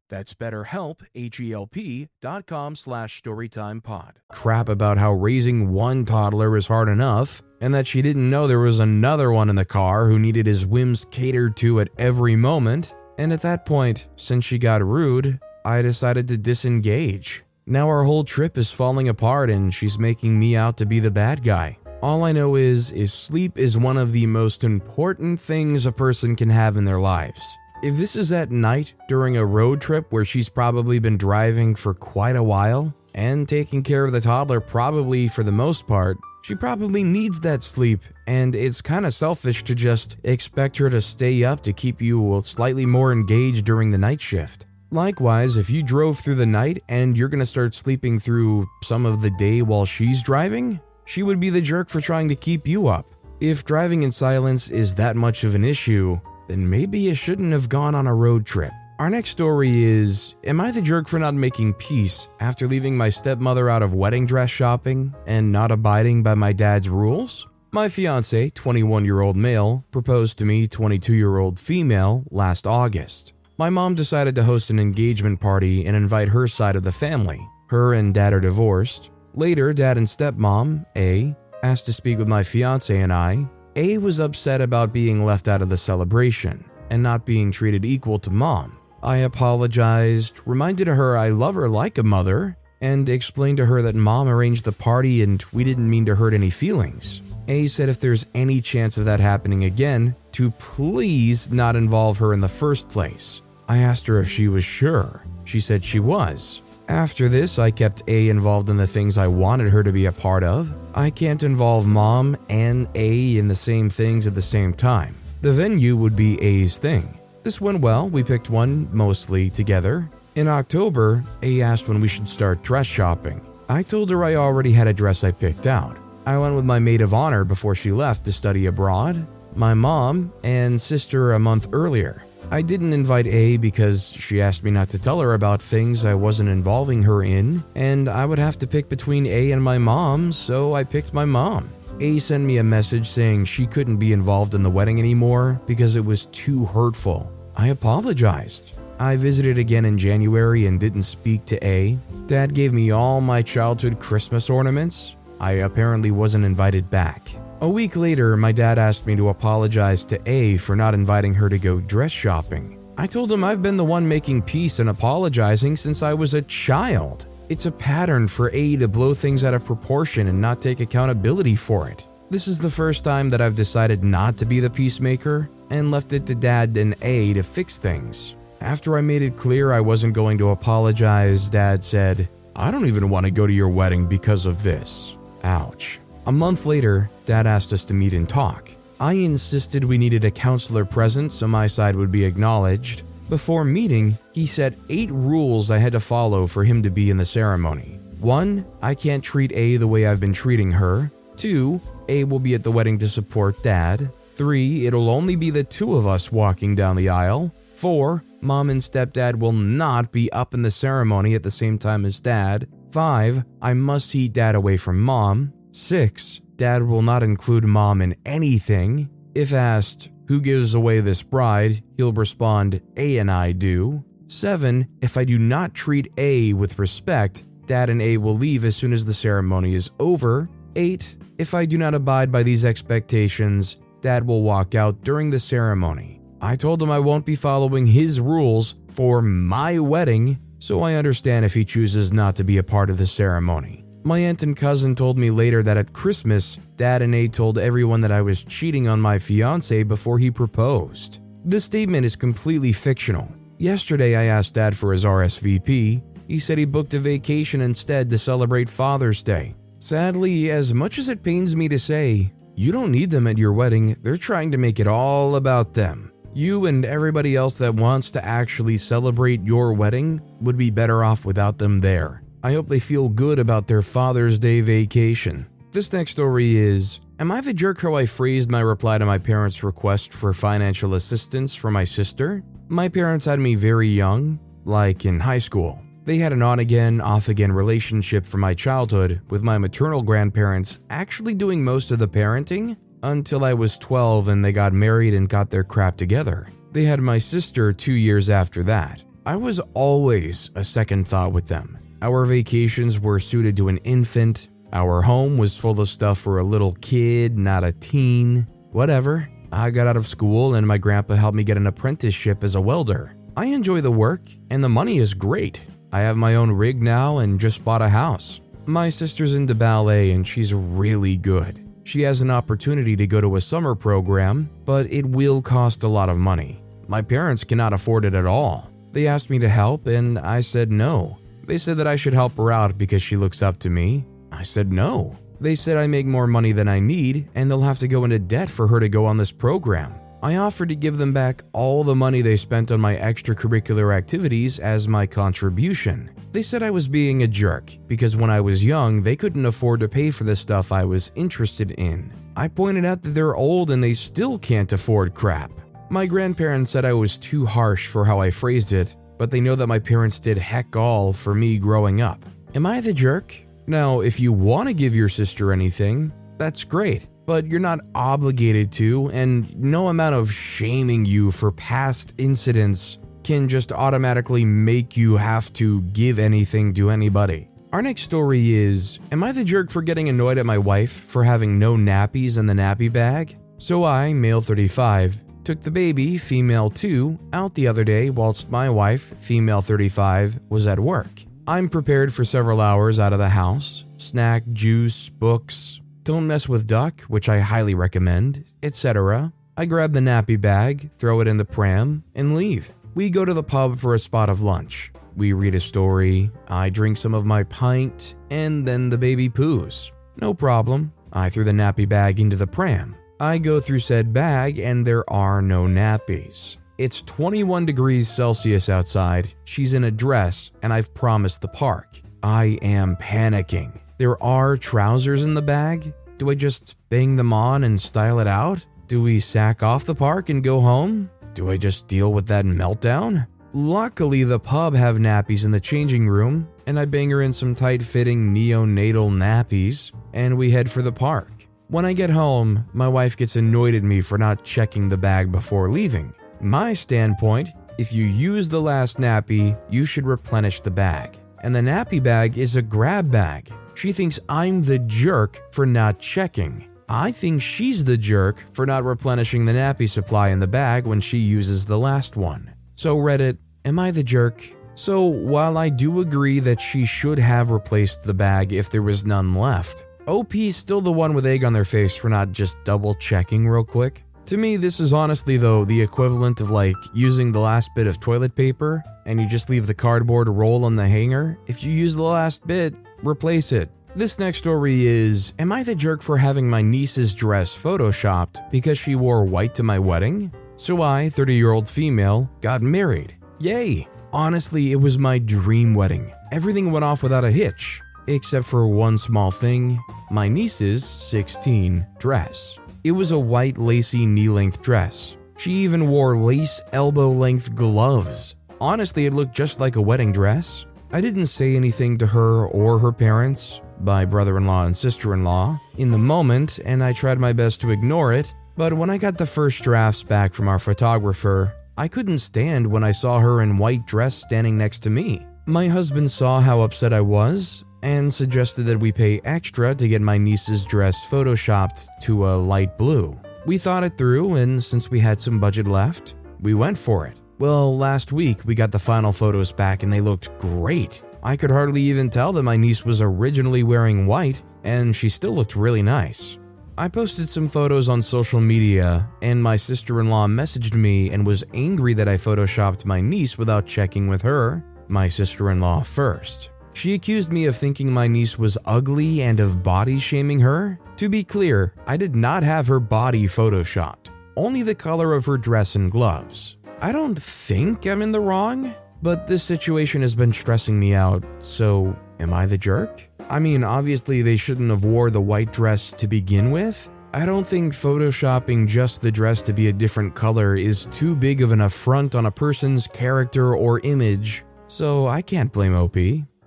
That's 0.09 0.33
betterhelp, 0.33 1.01
H-E-L-P 1.15 2.09
dot 2.21 2.45
com 2.45 2.75
slash 2.75 3.21
storytimepod. 3.21 4.13
Crap 4.31 4.67
about 4.67 4.97
how 4.97 5.13
raising 5.13 5.71
one 5.71 6.05
toddler 6.05 6.57
is 6.57 6.67
hard 6.67 6.89
enough, 6.89 7.41
and 7.61 7.73
that 7.73 7.87
she 7.87 8.01
didn't 8.01 8.29
know 8.29 8.47
there 8.47 8.59
was 8.59 8.79
another 8.79 9.31
one 9.31 9.49
in 9.49 9.55
the 9.55 9.65
car 9.65 10.07
who 10.07 10.19
needed 10.19 10.47
his 10.47 10.65
whims 10.65 11.05
catered 11.11 11.55
to 11.57 11.79
at 11.79 11.89
every 11.97 12.35
moment. 12.35 12.93
And 13.17 13.31
at 13.31 13.41
that 13.41 13.65
point, 13.65 14.07
since 14.15 14.45
she 14.45 14.57
got 14.57 14.83
rude, 14.83 15.39
I 15.63 15.81
decided 15.81 16.27
to 16.29 16.37
disengage. 16.37 17.43
Now 17.67 17.87
our 17.87 18.03
whole 18.03 18.23
trip 18.23 18.57
is 18.57 18.71
falling 18.71 19.07
apart 19.07 19.49
and 19.49 19.73
she's 19.73 19.99
making 19.99 20.39
me 20.39 20.55
out 20.55 20.77
to 20.77 20.85
be 20.85 20.99
the 20.99 21.11
bad 21.11 21.43
guy. 21.43 21.77
All 22.01 22.23
I 22.23 22.31
know 22.31 22.55
is 22.55 22.91
is 22.91 23.13
sleep 23.13 23.59
is 23.59 23.77
one 23.77 23.97
of 23.97 24.11
the 24.11 24.25
most 24.25 24.63
important 24.63 25.39
things 25.39 25.85
a 25.85 25.91
person 25.91 26.35
can 26.35 26.49
have 26.49 26.75
in 26.75 26.85
their 26.85 26.99
lives. 26.99 27.45
If 27.83 27.97
this 27.97 28.15
is 28.15 28.31
at 28.31 28.51
night 28.51 28.93
during 29.07 29.37
a 29.37 29.45
road 29.45 29.81
trip 29.81 30.05
where 30.11 30.23
she's 30.23 30.49
probably 30.49 30.99
been 30.99 31.17
driving 31.17 31.73
for 31.73 31.95
quite 31.95 32.35
a 32.35 32.43
while 32.43 32.93
and 33.15 33.49
taking 33.49 33.81
care 33.81 34.05
of 34.05 34.11
the 34.11 34.21
toddler, 34.21 34.59
probably 34.59 35.27
for 35.27 35.41
the 35.41 35.51
most 35.51 35.87
part, 35.87 36.19
she 36.43 36.53
probably 36.53 37.03
needs 37.03 37.39
that 37.39 37.63
sleep, 37.63 38.01
and 38.27 38.55
it's 38.55 38.81
kind 38.81 39.03
of 39.03 39.15
selfish 39.15 39.63
to 39.63 39.73
just 39.73 40.17
expect 40.23 40.77
her 40.77 40.91
to 40.91 41.01
stay 41.01 41.43
up 41.43 41.63
to 41.63 41.73
keep 41.73 42.03
you 42.03 42.39
slightly 42.43 42.85
more 42.85 43.11
engaged 43.11 43.65
during 43.65 43.89
the 43.89 43.97
night 43.97 44.21
shift. 44.21 44.67
Likewise, 44.91 45.57
if 45.57 45.71
you 45.71 45.81
drove 45.81 46.19
through 46.19 46.35
the 46.35 46.45
night 46.45 46.83
and 46.87 47.17
you're 47.17 47.29
gonna 47.29 47.47
start 47.47 47.73
sleeping 47.73 48.19
through 48.19 48.69
some 48.83 49.07
of 49.07 49.23
the 49.23 49.31
day 49.31 49.63
while 49.63 49.85
she's 49.85 50.21
driving, 50.21 50.79
she 51.05 51.23
would 51.23 51.39
be 51.39 51.49
the 51.49 51.61
jerk 51.61 51.89
for 51.89 51.99
trying 51.99 52.29
to 52.29 52.35
keep 52.35 52.67
you 52.67 52.85
up. 52.85 53.07
If 53.39 53.65
driving 53.65 54.03
in 54.03 54.11
silence 54.11 54.69
is 54.69 54.93
that 54.95 55.15
much 55.15 55.43
of 55.43 55.55
an 55.55 55.65
issue, 55.65 56.19
then 56.51 56.69
maybe 56.69 56.99
you 56.99 57.15
shouldn't 57.15 57.53
have 57.53 57.69
gone 57.69 57.95
on 57.95 58.07
a 58.07 58.13
road 58.13 58.45
trip. 58.45 58.73
Our 58.99 59.09
next 59.09 59.29
story 59.29 59.83
is 59.83 60.35
Am 60.43 60.59
I 60.59 60.71
the 60.71 60.81
jerk 60.81 61.07
for 61.07 61.17
not 61.17 61.33
making 61.33 61.75
peace 61.75 62.27
after 62.39 62.67
leaving 62.67 62.95
my 62.95 63.09
stepmother 63.09 63.69
out 63.69 63.81
of 63.81 63.93
wedding 63.93 64.25
dress 64.25 64.49
shopping 64.49 65.15
and 65.25 65.51
not 65.51 65.71
abiding 65.71 66.23
by 66.23 66.35
my 66.35 66.51
dad's 66.51 66.89
rules? 66.89 67.47
My 67.71 67.87
fiance, 67.87 68.49
21 68.49 69.05
year 69.05 69.21
old 69.21 69.37
male, 69.37 69.85
proposed 69.91 70.37
to 70.39 70.45
me, 70.45 70.67
22 70.67 71.13
year 71.13 71.37
old 71.37 71.57
female, 71.57 72.25
last 72.29 72.67
August. 72.67 73.33
My 73.57 73.69
mom 73.69 73.95
decided 73.95 74.35
to 74.35 74.43
host 74.43 74.69
an 74.69 74.79
engagement 74.79 75.39
party 75.39 75.85
and 75.85 75.95
invite 75.95 76.29
her 76.29 76.47
side 76.47 76.75
of 76.75 76.83
the 76.83 76.91
family. 76.91 77.39
Her 77.67 77.93
and 77.93 78.13
dad 78.13 78.33
are 78.33 78.41
divorced. 78.41 79.09
Later, 79.33 79.71
dad 79.71 79.97
and 79.97 80.05
stepmom, 80.05 80.85
A, 80.97 81.33
asked 81.63 81.85
to 81.85 81.93
speak 81.93 82.17
with 82.17 82.27
my 82.27 82.43
fiance 82.43 82.99
and 82.99 83.13
I. 83.13 83.47
A 83.75 83.97
was 83.97 84.19
upset 84.19 84.59
about 84.59 84.91
being 84.91 85.23
left 85.25 85.47
out 85.47 85.61
of 85.61 85.69
the 85.69 85.77
celebration 85.77 86.65
and 86.89 87.01
not 87.01 87.25
being 87.25 87.51
treated 87.51 87.85
equal 87.85 88.19
to 88.19 88.29
mom. 88.29 88.77
I 89.01 89.17
apologized, 89.17 90.41
reminded 90.45 90.87
her 90.87 91.17
I 91.17 91.29
love 91.29 91.55
her 91.55 91.69
like 91.69 91.97
a 91.97 92.03
mother, 92.03 92.57
and 92.81 93.07
explained 93.07 93.57
to 93.57 93.65
her 93.67 93.81
that 93.81 93.95
mom 93.95 94.27
arranged 94.27 94.65
the 94.65 94.73
party 94.73 95.23
and 95.23 95.41
we 95.53 95.63
didn't 95.63 95.89
mean 95.89 96.05
to 96.07 96.15
hurt 96.15 96.33
any 96.33 96.49
feelings. 96.49 97.21
A 97.47 97.67
said 97.67 97.87
if 97.87 97.99
there's 97.99 98.27
any 98.33 98.59
chance 98.59 98.97
of 98.97 99.05
that 99.05 99.21
happening 99.21 99.63
again, 99.63 100.15
to 100.33 100.51
please 100.51 101.49
not 101.49 101.77
involve 101.77 102.17
her 102.17 102.33
in 102.33 102.41
the 102.41 102.49
first 102.49 102.89
place. 102.89 103.41
I 103.69 103.77
asked 103.77 104.05
her 104.07 104.19
if 104.19 104.29
she 104.29 104.49
was 104.49 104.65
sure. 104.65 105.25
She 105.45 105.61
said 105.61 105.85
she 105.85 105.99
was. 105.99 106.61
After 106.91 107.29
this, 107.29 107.57
I 107.57 107.71
kept 107.71 108.03
A 108.09 108.27
involved 108.27 108.69
in 108.69 108.75
the 108.75 108.85
things 108.85 109.17
I 109.17 109.25
wanted 109.25 109.69
her 109.69 109.81
to 109.81 109.93
be 109.93 110.07
a 110.07 110.11
part 110.11 110.43
of. 110.43 110.73
I 110.93 111.09
can't 111.09 111.41
involve 111.41 111.87
mom 111.87 112.35
and 112.49 112.89
A 112.95 113.37
in 113.37 113.47
the 113.47 113.55
same 113.55 113.89
things 113.89 114.27
at 114.27 114.35
the 114.35 114.41
same 114.41 114.73
time. 114.73 115.15
The 115.41 115.53
venue 115.53 115.95
would 115.95 116.17
be 116.17 116.37
A's 116.41 116.77
thing. 116.77 117.17
This 117.43 117.61
went 117.61 117.79
well, 117.79 118.09
we 118.09 118.25
picked 118.25 118.49
one 118.49 118.89
mostly 118.91 119.49
together. 119.49 120.11
In 120.35 120.49
October, 120.49 121.23
A 121.43 121.61
asked 121.61 121.87
when 121.87 122.01
we 122.01 122.09
should 122.09 122.27
start 122.27 122.61
dress 122.61 122.87
shopping. 122.87 123.39
I 123.69 123.83
told 123.83 124.09
her 124.09 124.25
I 124.25 124.35
already 124.35 124.73
had 124.73 124.89
a 124.89 124.93
dress 124.93 125.23
I 125.23 125.31
picked 125.31 125.67
out. 125.67 125.97
I 126.25 126.37
went 126.37 126.57
with 126.57 126.65
my 126.65 126.79
maid 126.79 126.99
of 126.99 127.13
honor 127.13 127.45
before 127.45 127.73
she 127.73 127.93
left 127.93 128.25
to 128.25 128.33
study 128.33 128.65
abroad, 128.65 129.25
my 129.55 129.73
mom, 129.73 130.33
and 130.43 130.79
sister 130.79 131.31
a 131.31 131.39
month 131.39 131.69
earlier. 131.71 132.25
I 132.53 132.61
didn't 132.61 132.91
invite 132.91 133.27
A 133.27 133.55
because 133.55 134.11
she 134.11 134.41
asked 134.41 134.61
me 134.61 134.71
not 134.71 134.89
to 134.89 134.99
tell 134.99 135.21
her 135.21 135.35
about 135.35 135.61
things 135.61 136.03
I 136.03 136.13
wasn't 136.15 136.49
involving 136.49 137.01
her 137.03 137.23
in, 137.23 137.63
and 137.75 138.09
I 138.09 138.25
would 138.25 138.39
have 138.39 138.59
to 138.59 138.67
pick 138.67 138.89
between 138.89 139.25
A 139.25 139.51
and 139.51 139.63
my 139.63 139.77
mom, 139.77 140.33
so 140.33 140.73
I 140.73 140.83
picked 140.83 141.13
my 141.13 141.23
mom. 141.23 141.69
A 142.01 142.19
sent 142.19 142.43
me 142.43 142.57
a 142.57 142.63
message 142.63 143.07
saying 143.07 143.45
she 143.45 143.65
couldn't 143.65 143.97
be 143.97 144.11
involved 144.11 144.53
in 144.53 144.63
the 144.63 144.69
wedding 144.69 144.99
anymore 144.99 145.61
because 145.65 145.95
it 145.95 146.03
was 146.03 146.25
too 146.25 146.65
hurtful. 146.65 147.31
I 147.55 147.67
apologized. 147.67 148.73
I 148.99 149.15
visited 149.15 149.57
again 149.57 149.85
in 149.85 149.97
January 149.97 150.65
and 150.65 150.77
didn't 150.77 151.03
speak 151.03 151.45
to 151.45 151.65
A. 151.65 151.97
Dad 152.27 152.53
gave 152.53 152.73
me 152.73 152.91
all 152.91 153.21
my 153.21 153.41
childhood 153.41 153.97
Christmas 153.97 154.49
ornaments. 154.49 155.15
I 155.39 155.53
apparently 155.63 156.11
wasn't 156.11 156.43
invited 156.43 156.89
back. 156.89 157.31
A 157.61 157.69
week 157.69 157.95
later, 157.95 158.35
my 158.35 158.51
dad 158.51 158.79
asked 158.79 159.05
me 159.05 159.15
to 159.15 159.29
apologize 159.29 160.03
to 160.05 160.19
A 160.25 160.57
for 160.57 160.75
not 160.75 160.95
inviting 160.95 161.35
her 161.35 161.47
to 161.47 161.59
go 161.59 161.79
dress 161.79 162.11
shopping. 162.11 162.79
I 162.97 163.05
told 163.05 163.31
him 163.31 163.43
I've 163.43 163.61
been 163.61 163.77
the 163.77 163.85
one 163.85 164.07
making 164.07 164.41
peace 164.41 164.79
and 164.79 164.89
apologizing 164.89 165.77
since 165.77 166.01
I 166.01 166.15
was 166.15 166.33
a 166.33 166.41
child. 166.41 167.27
It's 167.49 167.67
a 167.67 167.71
pattern 167.71 168.27
for 168.27 168.49
A 168.51 168.77
to 168.77 168.87
blow 168.87 169.13
things 169.13 169.43
out 169.43 169.53
of 169.53 169.63
proportion 169.63 170.25
and 170.25 170.41
not 170.41 170.59
take 170.59 170.79
accountability 170.79 171.55
for 171.55 171.87
it. 171.87 172.03
This 172.31 172.47
is 172.47 172.57
the 172.57 172.69
first 172.71 173.03
time 173.03 173.29
that 173.29 173.41
I've 173.41 173.55
decided 173.55 174.03
not 174.03 174.37
to 174.37 174.47
be 174.47 174.59
the 174.59 174.69
peacemaker 174.69 175.47
and 175.69 175.91
left 175.91 176.13
it 176.13 176.25
to 176.25 176.33
dad 176.33 176.75
and 176.77 176.95
A 177.03 177.33
to 177.33 177.43
fix 177.43 177.77
things. 177.77 178.33
After 178.59 178.97
I 178.97 179.01
made 179.01 179.21
it 179.21 179.37
clear 179.37 179.71
I 179.71 179.81
wasn't 179.81 180.15
going 180.15 180.39
to 180.39 180.49
apologize, 180.49 181.47
dad 181.47 181.83
said, 181.83 182.27
I 182.55 182.71
don't 182.71 182.87
even 182.87 183.07
want 183.11 183.27
to 183.27 183.31
go 183.31 183.45
to 183.45 183.53
your 183.53 183.69
wedding 183.69 184.07
because 184.07 184.47
of 184.47 184.63
this. 184.63 185.15
Ouch. 185.43 186.00
A 186.27 186.31
month 186.31 186.67
later, 186.67 187.09
Dad 187.25 187.47
asked 187.47 187.73
us 187.73 187.83
to 187.85 187.95
meet 187.95 188.13
and 188.13 188.29
talk. 188.29 188.69
I 188.99 189.13
insisted 189.13 189.83
we 189.83 189.97
needed 189.97 190.23
a 190.23 190.29
counselor 190.29 190.85
present 190.85 191.33
so 191.33 191.47
my 191.47 191.65
side 191.65 191.95
would 191.95 192.11
be 192.11 192.23
acknowledged. 192.23 193.01
Before 193.29 193.63
meeting, 193.63 194.17
he 194.33 194.45
set 194.45 194.77
eight 194.89 195.09
rules 195.09 195.71
I 195.71 195.79
had 195.79 195.93
to 195.93 195.99
follow 195.99 196.45
for 196.45 196.63
him 196.63 196.83
to 196.83 196.91
be 196.91 197.09
in 197.09 197.17
the 197.17 197.25
ceremony. 197.25 197.99
1. 198.19 198.63
I 198.83 198.93
can't 198.93 199.23
treat 199.23 199.51
A 199.53 199.77
the 199.77 199.87
way 199.87 200.05
I've 200.05 200.19
been 200.19 200.33
treating 200.33 200.71
her. 200.71 201.11
2. 201.37 201.81
A 202.09 202.23
will 202.25 202.39
be 202.39 202.53
at 202.53 202.61
the 202.61 202.71
wedding 202.71 202.99
to 202.99 203.09
support 203.09 203.63
Dad. 203.63 204.11
3. 204.35 204.85
It'll 204.85 205.09
only 205.09 205.35
be 205.35 205.49
the 205.49 205.63
two 205.63 205.95
of 205.95 206.05
us 206.05 206.31
walking 206.31 206.75
down 206.75 206.97
the 206.97 207.09
aisle. 207.09 207.51
4. 207.77 208.23
Mom 208.41 208.69
and 208.69 208.79
stepdad 208.79 209.39
will 209.39 209.53
not 209.53 210.11
be 210.11 210.31
up 210.31 210.53
in 210.53 210.61
the 210.61 210.69
ceremony 210.69 211.33
at 211.33 211.41
the 211.41 211.49
same 211.49 211.79
time 211.79 212.05
as 212.05 212.19
Dad. 212.19 212.67
5. 212.91 213.43
I 213.59 213.73
must 213.73 214.09
see 214.09 214.27
Dad 214.27 214.53
away 214.53 214.77
from 214.77 215.01
Mom. 215.01 215.53
6. 215.71 216.41
Dad 216.55 216.83
will 216.83 217.01
not 217.01 217.23
include 217.23 217.63
mom 217.63 218.01
in 218.01 218.15
anything. 218.25 219.09
If 219.33 219.53
asked, 219.53 220.09
who 220.27 220.41
gives 220.41 220.75
away 220.75 220.99
this 220.99 221.23
bride, 221.23 221.83
he'll 221.97 222.13
respond, 222.13 222.81
A 222.97 223.17
and 223.17 223.31
I 223.31 223.51
do. 223.53 224.03
7. 224.27 224.87
If 225.01 225.17
I 225.17 225.23
do 225.23 225.37
not 225.37 225.73
treat 225.73 226.11
A 226.17 226.53
with 226.53 226.79
respect, 226.79 227.43
Dad 227.65 227.89
and 227.89 228.01
A 228.01 228.17
will 228.17 228.35
leave 228.35 228.65
as 228.65 228.75
soon 228.75 228.93
as 228.93 229.05
the 229.05 229.13
ceremony 229.13 229.73
is 229.73 229.91
over. 229.99 230.49
8. 230.75 231.17
If 231.37 231.53
I 231.53 231.65
do 231.65 231.77
not 231.77 231.93
abide 231.93 232.31
by 232.31 232.43
these 232.43 232.65
expectations, 232.65 233.77
Dad 234.01 234.25
will 234.25 234.41
walk 234.41 234.75
out 234.75 235.03
during 235.03 235.29
the 235.29 235.39
ceremony. 235.39 236.21
I 236.41 236.55
told 236.55 236.81
him 236.81 236.89
I 236.89 236.99
won't 236.99 237.25
be 237.25 237.35
following 237.35 237.87
his 237.87 238.19
rules 238.19 238.75
for 238.93 239.21
my 239.21 239.79
wedding, 239.79 240.39
so 240.59 240.81
I 240.81 240.95
understand 240.95 241.45
if 241.45 241.53
he 241.53 241.65
chooses 241.65 242.11
not 242.11 242.35
to 242.37 242.43
be 242.43 242.57
a 242.57 242.63
part 242.63 242.89
of 242.89 242.97
the 242.97 243.05
ceremony. 243.05 243.80
My 244.03 244.17
aunt 244.17 244.41
and 244.41 244.57
cousin 244.57 244.95
told 244.95 245.19
me 245.19 245.29
later 245.29 245.61
that 245.61 245.77
at 245.77 245.93
Christmas, 245.93 246.57
Dad 246.75 247.03
and 247.03 247.13
A 247.13 247.27
told 247.27 247.59
everyone 247.59 248.01
that 248.01 248.11
I 248.11 248.23
was 248.23 248.43
cheating 248.43 248.87
on 248.87 248.99
my 248.99 249.19
fiance 249.19 249.83
before 249.83 250.17
he 250.17 250.31
proposed. 250.31 251.19
This 251.45 251.65
statement 251.65 252.05
is 252.05 252.15
completely 252.15 252.73
fictional. 252.73 253.31
Yesterday, 253.59 254.15
I 254.15 254.23
asked 254.23 254.55
Dad 254.55 254.75
for 254.75 254.91
his 254.91 255.05
RSVP. 255.05 256.01
He 256.27 256.39
said 256.39 256.57
he 256.57 256.65
booked 256.65 256.95
a 256.95 256.99
vacation 256.99 257.61
instead 257.61 258.09
to 258.09 258.17
celebrate 258.17 258.69
Father's 258.69 259.21
Day. 259.21 259.55
Sadly, 259.77 260.49
as 260.49 260.73
much 260.73 260.97
as 260.97 261.07
it 261.07 261.21
pains 261.21 261.55
me 261.55 261.69
to 261.69 261.77
say, 261.77 262.33
you 262.55 262.71
don't 262.71 262.91
need 262.91 263.11
them 263.11 263.27
at 263.27 263.37
your 263.37 263.53
wedding, 263.53 263.95
they're 264.01 264.17
trying 264.17 264.49
to 264.51 264.57
make 264.57 264.79
it 264.79 264.87
all 264.87 265.35
about 265.35 265.75
them. 265.75 266.11
You 266.33 266.65
and 266.65 266.85
everybody 266.85 267.35
else 267.35 267.57
that 267.59 267.75
wants 267.75 268.09
to 268.11 268.25
actually 268.25 268.77
celebrate 268.77 269.43
your 269.43 269.73
wedding 269.73 270.21
would 270.41 270.57
be 270.57 270.71
better 270.71 271.03
off 271.03 271.23
without 271.23 271.59
them 271.59 271.79
there. 271.79 272.23
I 272.43 272.53
hope 272.53 272.67
they 272.67 272.79
feel 272.79 273.07
good 273.07 273.37
about 273.37 273.67
their 273.67 273.83
Father's 273.83 274.39
Day 274.39 274.61
vacation. 274.61 275.45
This 275.71 275.93
next 275.93 276.11
story 276.11 276.57
is 276.57 276.99
Am 277.19 277.31
I 277.31 277.39
the 277.39 277.53
jerk 277.53 277.79
how 277.81 277.93
I 277.93 278.07
phrased 278.07 278.49
my 278.49 278.61
reply 278.61 278.97
to 278.97 279.05
my 279.05 279.19
parents' 279.19 279.63
request 279.63 280.11
for 280.11 280.33
financial 280.33 280.95
assistance 280.95 281.53
for 281.53 281.69
my 281.69 281.83
sister? 281.83 282.43
My 282.67 282.89
parents 282.89 283.27
had 283.27 283.39
me 283.39 283.53
very 283.53 283.89
young, 283.89 284.39
like 284.65 285.05
in 285.05 285.19
high 285.19 285.37
school. 285.37 285.83
They 286.03 286.17
had 286.17 286.33
an 286.33 286.41
on 286.41 286.57
again, 286.57 286.99
off 286.99 287.27
again 287.27 287.51
relationship 287.51 288.25
from 288.25 288.41
my 288.41 288.55
childhood, 288.55 289.21
with 289.29 289.43
my 289.43 289.59
maternal 289.59 290.01
grandparents 290.01 290.79
actually 290.89 291.35
doing 291.35 291.63
most 291.63 291.91
of 291.91 291.99
the 291.99 292.07
parenting 292.07 292.75
until 293.03 293.45
I 293.45 293.53
was 293.53 293.77
12 293.77 294.29
and 294.29 294.43
they 294.43 294.51
got 294.51 294.73
married 294.73 295.13
and 295.13 295.29
got 295.29 295.51
their 295.51 295.63
crap 295.63 295.95
together. 295.95 296.47
They 296.71 296.85
had 296.85 297.01
my 297.01 297.19
sister 297.19 297.71
two 297.71 297.93
years 297.93 298.31
after 298.31 298.63
that. 298.63 299.03
I 299.27 299.35
was 299.35 299.59
always 299.75 300.49
a 300.55 300.63
second 300.63 301.07
thought 301.07 301.33
with 301.33 301.47
them. 301.47 301.77
Our 302.03 302.25
vacations 302.25 302.99
were 302.99 303.19
suited 303.19 303.55
to 303.57 303.67
an 303.67 303.77
infant. 303.83 304.47
Our 304.73 305.03
home 305.03 305.37
was 305.37 305.55
full 305.55 305.79
of 305.79 305.87
stuff 305.87 306.17
for 306.17 306.39
a 306.39 306.43
little 306.43 306.73
kid, 306.81 307.37
not 307.37 307.63
a 307.63 307.73
teen. 307.73 308.47
Whatever. 308.71 309.29
I 309.51 309.69
got 309.69 309.85
out 309.85 309.97
of 309.97 310.07
school 310.07 310.55
and 310.55 310.65
my 310.65 310.79
grandpa 310.79 311.13
helped 311.13 311.35
me 311.35 311.43
get 311.43 311.57
an 311.57 311.67
apprenticeship 311.67 312.43
as 312.43 312.55
a 312.55 312.61
welder. 312.61 313.15
I 313.37 313.45
enjoy 313.47 313.81
the 313.81 313.91
work 313.91 314.21
and 314.49 314.63
the 314.63 314.69
money 314.69 314.97
is 314.97 315.13
great. 315.13 315.61
I 315.91 315.99
have 315.99 316.17
my 316.17 316.35
own 316.35 316.49
rig 316.49 316.81
now 316.81 317.19
and 317.19 317.39
just 317.39 317.63
bought 317.63 317.83
a 317.83 317.89
house. 317.89 318.41
My 318.65 318.89
sister's 318.89 319.35
into 319.35 319.53
ballet 319.53 320.11
and 320.11 320.27
she's 320.27 320.55
really 320.55 321.17
good. 321.17 321.63
She 321.83 322.01
has 322.01 322.21
an 322.21 322.31
opportunity 322.31 322.95
to 322.95 323.05
go 323.05 323.21
to 323.21 323.35
a 323.35 323.41
summer 323.41 323.75
program, 323.75 324.49
but 324.65 324.91
it 324.91 325.05
will 325.05 325.41
cost 325.41 325.83
a 325.83 325.87
lot 325.87 326.09
of 326.09 326.17
money. 326.17 326.63
My 326.87 327.03
parents 327.03 327.43
cannot 327.43 327.73
afford 327.73 328.05
it 328.05 328.15
at 328.15 328.25
all. 328.25 328.71
They 328.91 329.05
asked 329.05 329.29
me 329.29 329.37
to 329.39 329.49
help 329.49 329.85
and 329.85 330.17
I 330.17 330.41
said 330.41 330.71
no. 330.71 331.20
They 331.45 331.57
said 331.57 331.77
that 331.77 331.87
I 331.87 331.95
should 331.95 332.13
help 332.13 332.37
her 332.37 332.51
out 332.51 332.77
because 332.77 333.01
she 333.01 333.17
looks 333.17 333.41
up 333.41 333.59
to 333.59 333.69
me. 333.69 334.05
I 334.31 334.43
said 334.43 334.71
no. 334.71 335.17
They 335.39 335.55
said 335.55 335.77
I 335.77 335.87
make 335.87 336.05
more 336.05 336.27
money 336.27 336.51
than 336.51 336.67
I 336.67 336.79
need 336.79 337.29
and 337.35 337.49
they'll 337.49 337.61
have 337.61 337.79
to 337.79 337.87
go 337.87 338.03
into 338.03 338.19
debt 338.19 338.49
for 338.49 338.67
her 338.67 338.79
to 338.79 338.89
go 338.89 339.05
on 339.05 339.17
this 339.17 339.31
program. 339.31 339.95
I 340.23 340.35
offered 340.35 340.69
to 340.69 340.75
give 340.75 340.99
them 340.99 341.13
back 341.13 341.43
all 341.51 341.83
the 341.83 341.95
money 341.95 342.21
they 342.21 342.37
spent 342.37 342.71
on 342.71 342.79
my 342.79 342.95
extracurricular 342.95 343.95
activities 343.95 344.59
as 344.59 344.87
my 344.87 345.07
contribution. 345.07 346.11
They 346.31 346.43
said 346.43 346.61
I 346.61 346.69
was 346.69 346.87
being 346.87 347.23
a 347.23 347.27
jerk 347.27 347.75
because 347.87 348.15
when 348.15 348.29
I 348.29 348.39
was 348.39 348.63
young, 348.63 349.01
they 349.01 349.15
couldn't 349.15 349.47
afford 349.47 349.79
to 349.79 349.89
pay 349.89 350.11
for 350.11 350.23
the 350.23 350.35
stuff 350.35 350.71
I 350.71 350.85
was 350.85 351.11
interested 351.15 351.71
in. 351.71 352.13
I 352.35 352.49
pointed 352.49 352.85
out 352.85 353.01
that 353.01 353.09
they're 353.09 353.35
old 353.35 353.71
and 353.71 353.83
they 353.83 353.95
still 353.95 354.37
can't 354.37 354.71
afford 354.71 355.15
crap. 355.15 355.51
My 355.89 356.05
grandparents 356.05 356.69
said 356.71 356.85
I 356.85 356.93
was 356.93 357.17
too 357.17 357.47
harsh 357.47 357.87
for 357.87 358.05
how 358.05 358.19
I 358.19 358.29
phrased 358.29 358.73
it, 358.73 358.95
but 359.21 359.29
they 359.29 359.39
know 359.39 359.53
that 359.53 359.67
my 359.67 359.77
parents 359.77 360.19
did 360.19 360.35
heck 360.35 360.75
all 360.75 361.13
for 361.13 361.35
me 361.35 361.59
growing 361.59 362.01
up. 362.01 362.25
Am 362.55 362.65
I 362.65 362.81
the 362.81 362.91
jerk? 362.91 363.37
Now, 363.67 363.99
if 364.01 364.19
you 364.19 364.33
want 364.33 364.67
to 364.67 364.73
give 364.73 364.95
your 364.95 365.09
sister 365.09 365.53
anything, 365.53 366.11
that's 366.39 366.63
great, 366.63 367.07
but 367.27 367.45
you're 367.45 367.59
not 367.59 367.81
obligated 367.93 368.71
to, 368.71 369.11
and 369.11 369.55
no 369.55 369.89
amount 369.89 370.15
of 370.15 370.33
shaming 370.33 371.05
you 371.05 371.29
for 371.29 371.51
past 371.51 372.15
incidents 372.17 372.97
can 373.23 373.47
just 373.47 373.71
automatically 373.71 374.43
make 374.43 374.97
you 374.97 375.17
have 375.17 375.53
to 375.53 375.83
give 375.83 376.17
anything 376.17 376.73
to 376.73 376.89
anybody. 376.89 377.47
Our 377.73 377.83
next 377.83 378.01
story 378.01 378.55
is 378.55 378.97
Am 379.11 379.23
I 379.23 379.33
the 379.33 379.43
jerk 379.43 379.69
for 379.69 379.83
getting 379.83 380.09
annoyed 380.09 380.39
at 380.39 380.47
my 380.47 380.57
wife 380.57 380.99
for 380.99 381.23
having 381.23 381.59
no 381.59 381.75
nappies 381.75 382.39
in 382.39 382.47
the 382.47 382.55
nappy 382.55 382.91
bag? 382.91 383.37
So 383.59 383.83
I, 383.83 384.13
male 384.13 384.41
35, 384.41 385.23
took 385.43 385.61
the 385.61 385.71
baby, 385.71 386.17
female 386.17 386.69
2, 386.69 387.17
out 387.33 387.53
the 387.53 387.67
other 387.67 387.83
day 387.83 388.09
whilst 388.09 388.49
my 388.49 388.69
wife, 388.69 389.15
female 389.17 389.61
35, 389.61 390.39
was 390.49 390.67
at 390.67 390.79
work. 390.79 391.23
I'm 391.47 391.69
prepared 391.69 392.13
for 392.13 392.23
several 392.23 392.61
hours 392.61 392.99
out 392.99 393.13
of 393.13 393.19
the 393.19 393.29
house 393.29 393.83
snack, 393.97 394.43
juice, 394.53 395.09
books. 395.09 395.79
Don't 396.03 396.25
mess 396.25 396.49
with 396.49 396.65
duck, 396.65 397.01
which 397.01 397.29
I 397.29 397.39
highly 397.39 397.75
recommend, 397.75 398.43
etc. 398.63 399.31
I 399.55 399.65
grab 399.65 399.93
the 399.93 399.99
nappy 399.99 400.41
bag, 400.41 400.91
throw 400.97 401.21
it 401.21 401.27
in 401.27 401.37
the 401.37 401.45
pram, 401.45 402.03
and 402.15 402.35
leave. 402.35 402.73
We 402.95 403.09
go 403.09 403.25
to 403.25 403.33
the 403.33 403.43
pub 403.43 403.79
for 403.79 403.93
a 403.93 403.99
spot 403.99 404.29
of 404.29 404.41
lunch. 404.41 404.91
We 405.15 405.33
read 405.33 405.55
a 405.55 405.59
story, 405.59 406.31
I 406.47 406.69
drink 406.69 406.97
some 406.97 407.13
of 407.13 407.25
my 407.25 407.43
pint, 407.43 408.15
and 408.29 408.67
then 408.67 408.89
the 408.89 408.97
baby 408.97 409.29
poos. 409.29 409.91
No 410.19 410.33
problem. 410.33 410.93
I 411.13 411.29
threw 411.29 411.43
the 411.43 411.51
nappy 411.51 411.87
bag 411.87 412.19
into 412.19 412.35
the 412.35 412.47
pram. 412.47 412.95
I 413.21 413.37
go 413.37 413.59
through 413.59 413.81
said 413.81 414.13
bag 414.13 414.57
and 414.57 414.83
there 414.83 415.07
are 415.07 415.43
no 415.43 415.65
nappies. 415.65 416.57
It's 416.79 417.03
21 417.03 417.67
degrees 417.67 418.09
Celsius 418.09 418.67
outside, 418.67 419.31
she's 419.43 419.75
in 419.75 419.83
a 419.83 419.91
dress, 419.91 420.49
and 420.63 420.73
I've 420.73 420.91
promised 420.95 421.41
the 421.41 421.47
park. 421.47 422.01
I 422.23 422.57
am 422.63 422.95
panicking. 422.95 423.79
There 423.99 424.21
are 424.23 424.57
trousers 424.57 425.23
in 425.23 425.35
the 425.35 425.41
bag. 425.43 425.93
Do 426.17 426.31
I 426.31 426.33
just 426.33 426.75
bang 426.89 427.15
them 427.15 427.31
on 427.31 427.63
and 427.63 427.79
style 427.79 428.19
it 428.21 428.25
out? 428.25 428.65
Do 428.87 429.03
we 429.03 429.19
sack 429.19 429.61
off 429.61 429.85
the 429.85 429.93
park 429.93 430.29
and 430.29 430.43
go 430.43 430.59
home? 430.59 431.11
Do 431.35 431.51
I 431.51 431.57
just 431.57 431.87
deal 431.87 432.11
with 432.11 432.25
that 432.25 432.45
meltdown? 432.45 433.27
Luckily, 433.53 434.23
the 434.23 434.39
pub 434.39 434.73
have 434.73 434.97
nappies 434.97 435.45
in 435.45 435.51
the 435.51 435.59
changing 435.59 436.09
room, 436.09 436.49
and 436.65 436.79
I 436.79 436.85
bang 436.85 437.11
her 437.11 437.21
in 437.21 437.33
some 437.33 437.53
tight 437.53 437.83
fitting 437.83 438.33
neonatal 438.33 439.11
nappies, 439.11 439.91
and 440.11 440.39
we 440.39 440.49
head 440.49 440.71
for 440.71 440.81
the 440.81 440.91
park. 440.91 441.40
When 441.71 441.85
I 441.85 441.93
get 441.93 442.09
home, 442.09 442.67
my 442.73 442.89
wife 442.89 443.15
gets 443.15 443.37
annoyed 443.37 443.75
at 443.75 443.83
me 443.83 444.01
for 444.01 444.17
not 444.17 444.43
checking 444.43 444.89
the 444.89 444.97
bag 444.97 445.31
before 445.31 445.71
leaving. 445.71 446.13
My 446.41 446.73
standpoint 446.73 447.51
if 447.77 447.93
you 447.93 448.03
use 448.03 448.49
the 448.49 448.59
last 448.59 448.97
nappy, 448.97 449.57
you 449.69 449.85
should 449.85 450.05
replenish 450.05 450.59
the 450.59 450.69
bag. 450.69 451.17
And 451.39 451.55
the 451.55 451.61
nappy 451.61 452.03
bag 452.03 452.37
is 452.37 452.57
a 452.57 452.61
grab 452.61 453.09
bag. 453.09 453.49
She 453.73 453.93
thinks 453.93 454.19
I'm 454.27 454.63
the 454.63 454.79
jerk 454.79 455.41
for 455.53 455.65
not 455.65 455.97
checking. 455.99 456.67
I 456.89 457.13
think 457.13 457.41
she's 457.41 457.85
the 457.85 457.97
jerk 457.97 458.43
for 458.51 458.65
not 458.65 458.83
replenishing 458.83 459.45
the 459.45 459.53
nappy 459.53 459.89
supply 459.89 460.27
in 460.27 460.41
the 460.41 460.47
bag 460.47 460.85
when 460.85 460.99
she 460.99 461.19
uses 461.19 461.65
the 461.65 461.79
last 461.79 462.17
one. 462.17 462.53
So, 462.75 462.97
Reddit, 462.97 463.37
am 463.63 463.79
I 463.79 463.91
the 463.91 464.03
jerk? 464.03 464.43
So, 464.75 465.05
while 465.05 465.57
I 465.57 465.69
do 465.69 466.01
agree 466.01 466.41
that 466.41 466.59
she 466.59 466.85
should 466.85 467.17
have 467.17 467.49
replaced 467.49 468.03
the 468.03 468.13
bag 468.13 468.51
if 468.51 468.69
there 468.69 468.81
was 468.81 469.05
none 469.05 469.35
left, 469.35 469.85
OP's 470.07 470.55
still 470.55 470.81
the 470.81 470.91
one 470.91 471.13
with 471.13 471.25
egg 471.25 471.43
on 471.43 471.53
their 471.53 471.65
face 471.65 471.95
for 471.95 472.09
not 472.09 472.31
just 472.31 472.63
double 472.63 472.95
checking 472.95 473.47
real 473.47 473.63
quick. 473.63 474.03
To 474.27 474.37
me, 474.37 474.55
this 474.55 474.79
is 474.79 474.93
honestly, 474.93 475.37
though, 475.37 475.65
the 475.65 475.81
equivalent 475.81 476.41
of 476.41 476.49
like 476.49 476.75
using 476.93 477.31
the 477.31 477.39
last 477.39 477.69
bit 477.75 477.87
of 477.87 477.99
toilet 477.99 478.35
paper 478.35 478.83
and 479.05 479.19
you 479.19 479.27
just 479.27 479.49
leave 479.49 479.67
the 479.67 479.73
cardboard 479.73 480.27
roll 480.29 480.65
on 480.65 480.75
the 480.75 480.87
hanger. 480.87 481.37
If 481.47 481.63
you 481.63 481.71
use 481.71 481.95
the 481.95 482.03
last 482.03 482.45
bit, 482.47 482.73
replace 483.03 483.51
it. 483.51 483.69
This 483.95 484.19
next 484.19 484.37
story 484.37 484.87
is 484.87 485.33
Am 485.37 485.51
I 485.51 485.63
the 485.63 485.75
jerk 485.75 486.01
for 486.01 486.17
having 486.17 486.49
my 486.49 486.61
niece's 486.61 487.13
dress 487.13 487.55
photoshopped 487.55 488.49
because 488.51 488.79
she 488.79 488.95
wore 488.95 489.25
white 489.25 489.53
to 489.55 489.63
my 489.63 489.79
wedding? 489.79 490.31
So 490.55 490.81
I, 490.81 491.09
30 491.09 491.35
year 491.35 491.51
old 491.51 491.67
female, 491.67 492.29
got 492.39 492.61
married. 492.61 493.15
Yay! 493.39 493.87
Honestly, 494.13 494.71
it 494.71 494.77
was 494.77 494.97
my 494.97 495.19
dream 495.19 495.73
wedding. 495.73 496.13
Everything 496.31 496.71
went 496.71 496.85
off 496.85 497.03
without 497.03 497.25
a 497.25 497.31
hitch, 497.31 497.81
except 498.07 498.45
for 498.45 498.67
one 498.67 498.97
small 498.97 499.31
thing 499.31 499.79
my 500.11 500.27
niece's 500.27 500.83
16 500.83 501.87
dress. 501.97 502.59
It 502.83 502.91
was 502.91 503.11
a 503.11 503.19
white 503.19 503.57
lacy 503.57 504.05
knee 504.05 504.27
length 504.27 504.61
dress. 504.61 505.15
She 505.37 505.51
even 505.51 505.87
wore 505.87 506.17
lace 506.17 506.59
elbow 506.73 507.09
length 507.09 507.55
gloves. 507.55 508.35
Honestly, 508.59 509.05
it 509.05 509.13
looked 509.13 509.33
just 509.33 509.59
like 509.59 509.77
a 509.77 509.81
wedding 509.81 510.11
dress. 510.11 510.65
I 510.91 510.99
didn't 510.99 511.27
say 511.27 511.55
anything 511.55 511.97
to 511.99 512.07
her 512.07 512.47
or 512.47 512.77
her 512.79 512.91
parents, 512.91 513.61
by 513.79 514.03
brother 514.03 514.37
in 514.37 514.45
law 514.45 514.65
and 514.65 514.75
sister 514.75 515.13
in 515.13 515.23
law 515.23 515.59
in 515.77 515.91
the 515.91 515.97
moment, 515.97 516.59
and 516.65 516.83
I 516.83 516.93
tried 516.93 517.19
my 517.19 517.33
best 517.33 517.61
to 517.61 517.71
ignore 517.71 518.13
it. 518.13 518.31
But 518.57 518.73
when 518.73 518.89
I 518.89 518.97
got 518.97 519.17
the 519.17 519.25
first 519.25 519.63
drafts 519.63 520.03
back 520.03 520.33
from 520.33 520.47
our 520.47 520.59
photographer, 520.59 521.55
I 521.77 521.87
couldn't 521.87 522.19
stand 522.19 522.67
when 522.67 522.83
I 522.83 522.91
saw 522.91 523.19
her 523.19 523.41
in 523.41 523.57
white 523.57 523.87
dress 523.87 524.15
standing 524.15 524.57
next 524.57 524.79
to 524.79 524.89
me. 524.89 525.25
My 525.45 525.67
husband 525.67 526.11
saw 526.11 526.39
how 526.41 526.61
upset 526.61 526.93
I 526.93 527.01
was 527.01 527.63
and 527.83 528.13
suggested 528.13 528.63
that 528.63 528.79
we 528.79 528.91
pay 528.91 529.21
extra 529.23 529.73
to 529.75 529.87
get 529.87 530.01
my 530.01 530.17
niece's 530.17 530.65
dress 530.65 531.05
photoshopped 531.07 531.87
to 532.01 532.27
a 532.27 532.35
light 532.35 532.77
blue. 532.77 533.19
We 533.45 533.57
thought 533.57 533.83
it 533.83 533.97
through, 533.97 534.35
and 534.35 534.63
since 534.63 534.91
we 534.91 534.99
had 534.99 535.19
some 535.19 535.39
budget 535.39 535.67
left, 535.67 536.15
we 536.41 536.53
went 536.53 536.77
for 536.77 537.07
it. 537.07 537.17
Well, 537.39 537.75
last 537.75 538.11
week 538.11 538.45
we 538.45 538.53
got 538.53 538.71
the 538.71 538.79
final 538.79 539.11
photos 539.11 539.51
back 539.51 539.81
and 539.81 539.91
they 539.91 540.01
looked 540.01 540.37
great. 540.37 541.01
I 541.23 541.35
could 541.35 541.49
hardly 541.49 541.81
even 541.81 542.09
tell 542.09 542.33
that 542.33 542.43
my 542.43 542.55
niece 542.55 542.85
was 542.85 543.01
originally 543.01 543.63
wearing 543.63 544.05
white, 544.05 544.41
and 544.63 544.95
she 544.95 545.09
still 545.09 545.33
looked 545.33 545.55
really 545.55 545.81
nice. 545.81 546.37
I 546.77 546.87
posted 546.87 547.29
some 547.29 547.49
photos 547.49 547.89
on 547.89 548.01
social 548.01 548.41
media, 548.41 549.09
and 549.21 549.41
my 549.41 549.55
sister 549.55 549.99
in 549.99 550.09
law 550.09 550.27
messaged 550.27 550.73
me 550.73 551.11
and 551.11 551.25
was 551.25 551.43
angry 551.53 551.93
that 551.95 552.07
I 552.07 552.15
photoshopped 552.15 552.85
my 552.85 553.01
niece 553.01 553.37
without 553.37 553.67
checking 553.67 554.07
with 554.07 554.21
her, 554.21 554.63
my 554.87 555.07
sister 555.07 555.51
in 555.51 555.59
law, 555.59 555.81
first. 555.81 556.49
She 556.73 556.93
accused 556.93 557.31
me 557.31 557.45
of 557.45 557.55
thinking 557.55 557.91
my 557.91 558.07
niece 558.07 558.39
was 558.39 558.57
ugly 558.65 559.21
and 559.21 559.39
of 559.39 559.63
body 559.63 559.99
shaming 559.99 560.39
her. 560.39 560.79
To 560.97 561.09
be 561.09 561.23
clear, 561.23 561.73
I 561.85 561.97
did 561.97 562.15
not 562.15 562.43
have 562.43 562.67
her 562.67 562.79
body 562.79 563.25
photoshopped, 563.25 564.09
only 564.35 564.63
the 564.63 564.75
color 564.75 565.13
of 565.13 565.25
her 565.25 565.37
dress 565.37 565.75
and 565.75 565.91
gloves. 565.91 566.57
I 566.81 566.91
don't 566.91 567.21
think 567.21 567.85
I'm 567.85 568.01
in 568.01 568.11
the 568.11 568.19
wrong. 568.19 568.73
But 569.03 569.25
this 569.25 569.43
situation 569.43 570.01
has 570.01 570.13
been 570.13 570.31
stressing 570.31 570.79
me 570.79 570.93
out, 570.93 571.23
so 571.39 571.95
am 572.19 572.33
I 572.33 572.45
the 572.45 572.57
jerk? 572.57 573.09
I 573.31 573.39
mean, 573.39 573.63
obviously 573.63 574.21
they 574.21 574.37
shouldn't 574.37 574.69
have 574.69 574.83
wore 574.83 575.09
the 575.09 575.21
white 575.21 575.51
dress 575.51 575.91
to 575.93 576.07
begin 576.07 576.51
with. 576.51 576.87
I 577.13 577.25
don't 577.25 577.45
think 577.45 577.73
photoshopping 577.73 578.67
just 578.67 579.01
the 579.01 579.11
dress 579.11 579.41
to 579.43 579.53
be 579.53 579.69
a 579.69 579.73
different 579.73 580.13
color 580.13 580.55
is 580.55 580.85
too 580.91 581.15
big 581.15 581.41
of 581.41 581.51
an 581.51 581.61
affront 581.61 582.13
on 582.13 582.27
a 582.27 582.31
person's 582.31 582.87
character 582.87 583.55
or 583.55 583.79
image, 583.83 584.45
so 584.67 585.07
I 585.07 585.23
can't 585.23 585.51
blame 585.51 585.73
OP. 585.73 585.97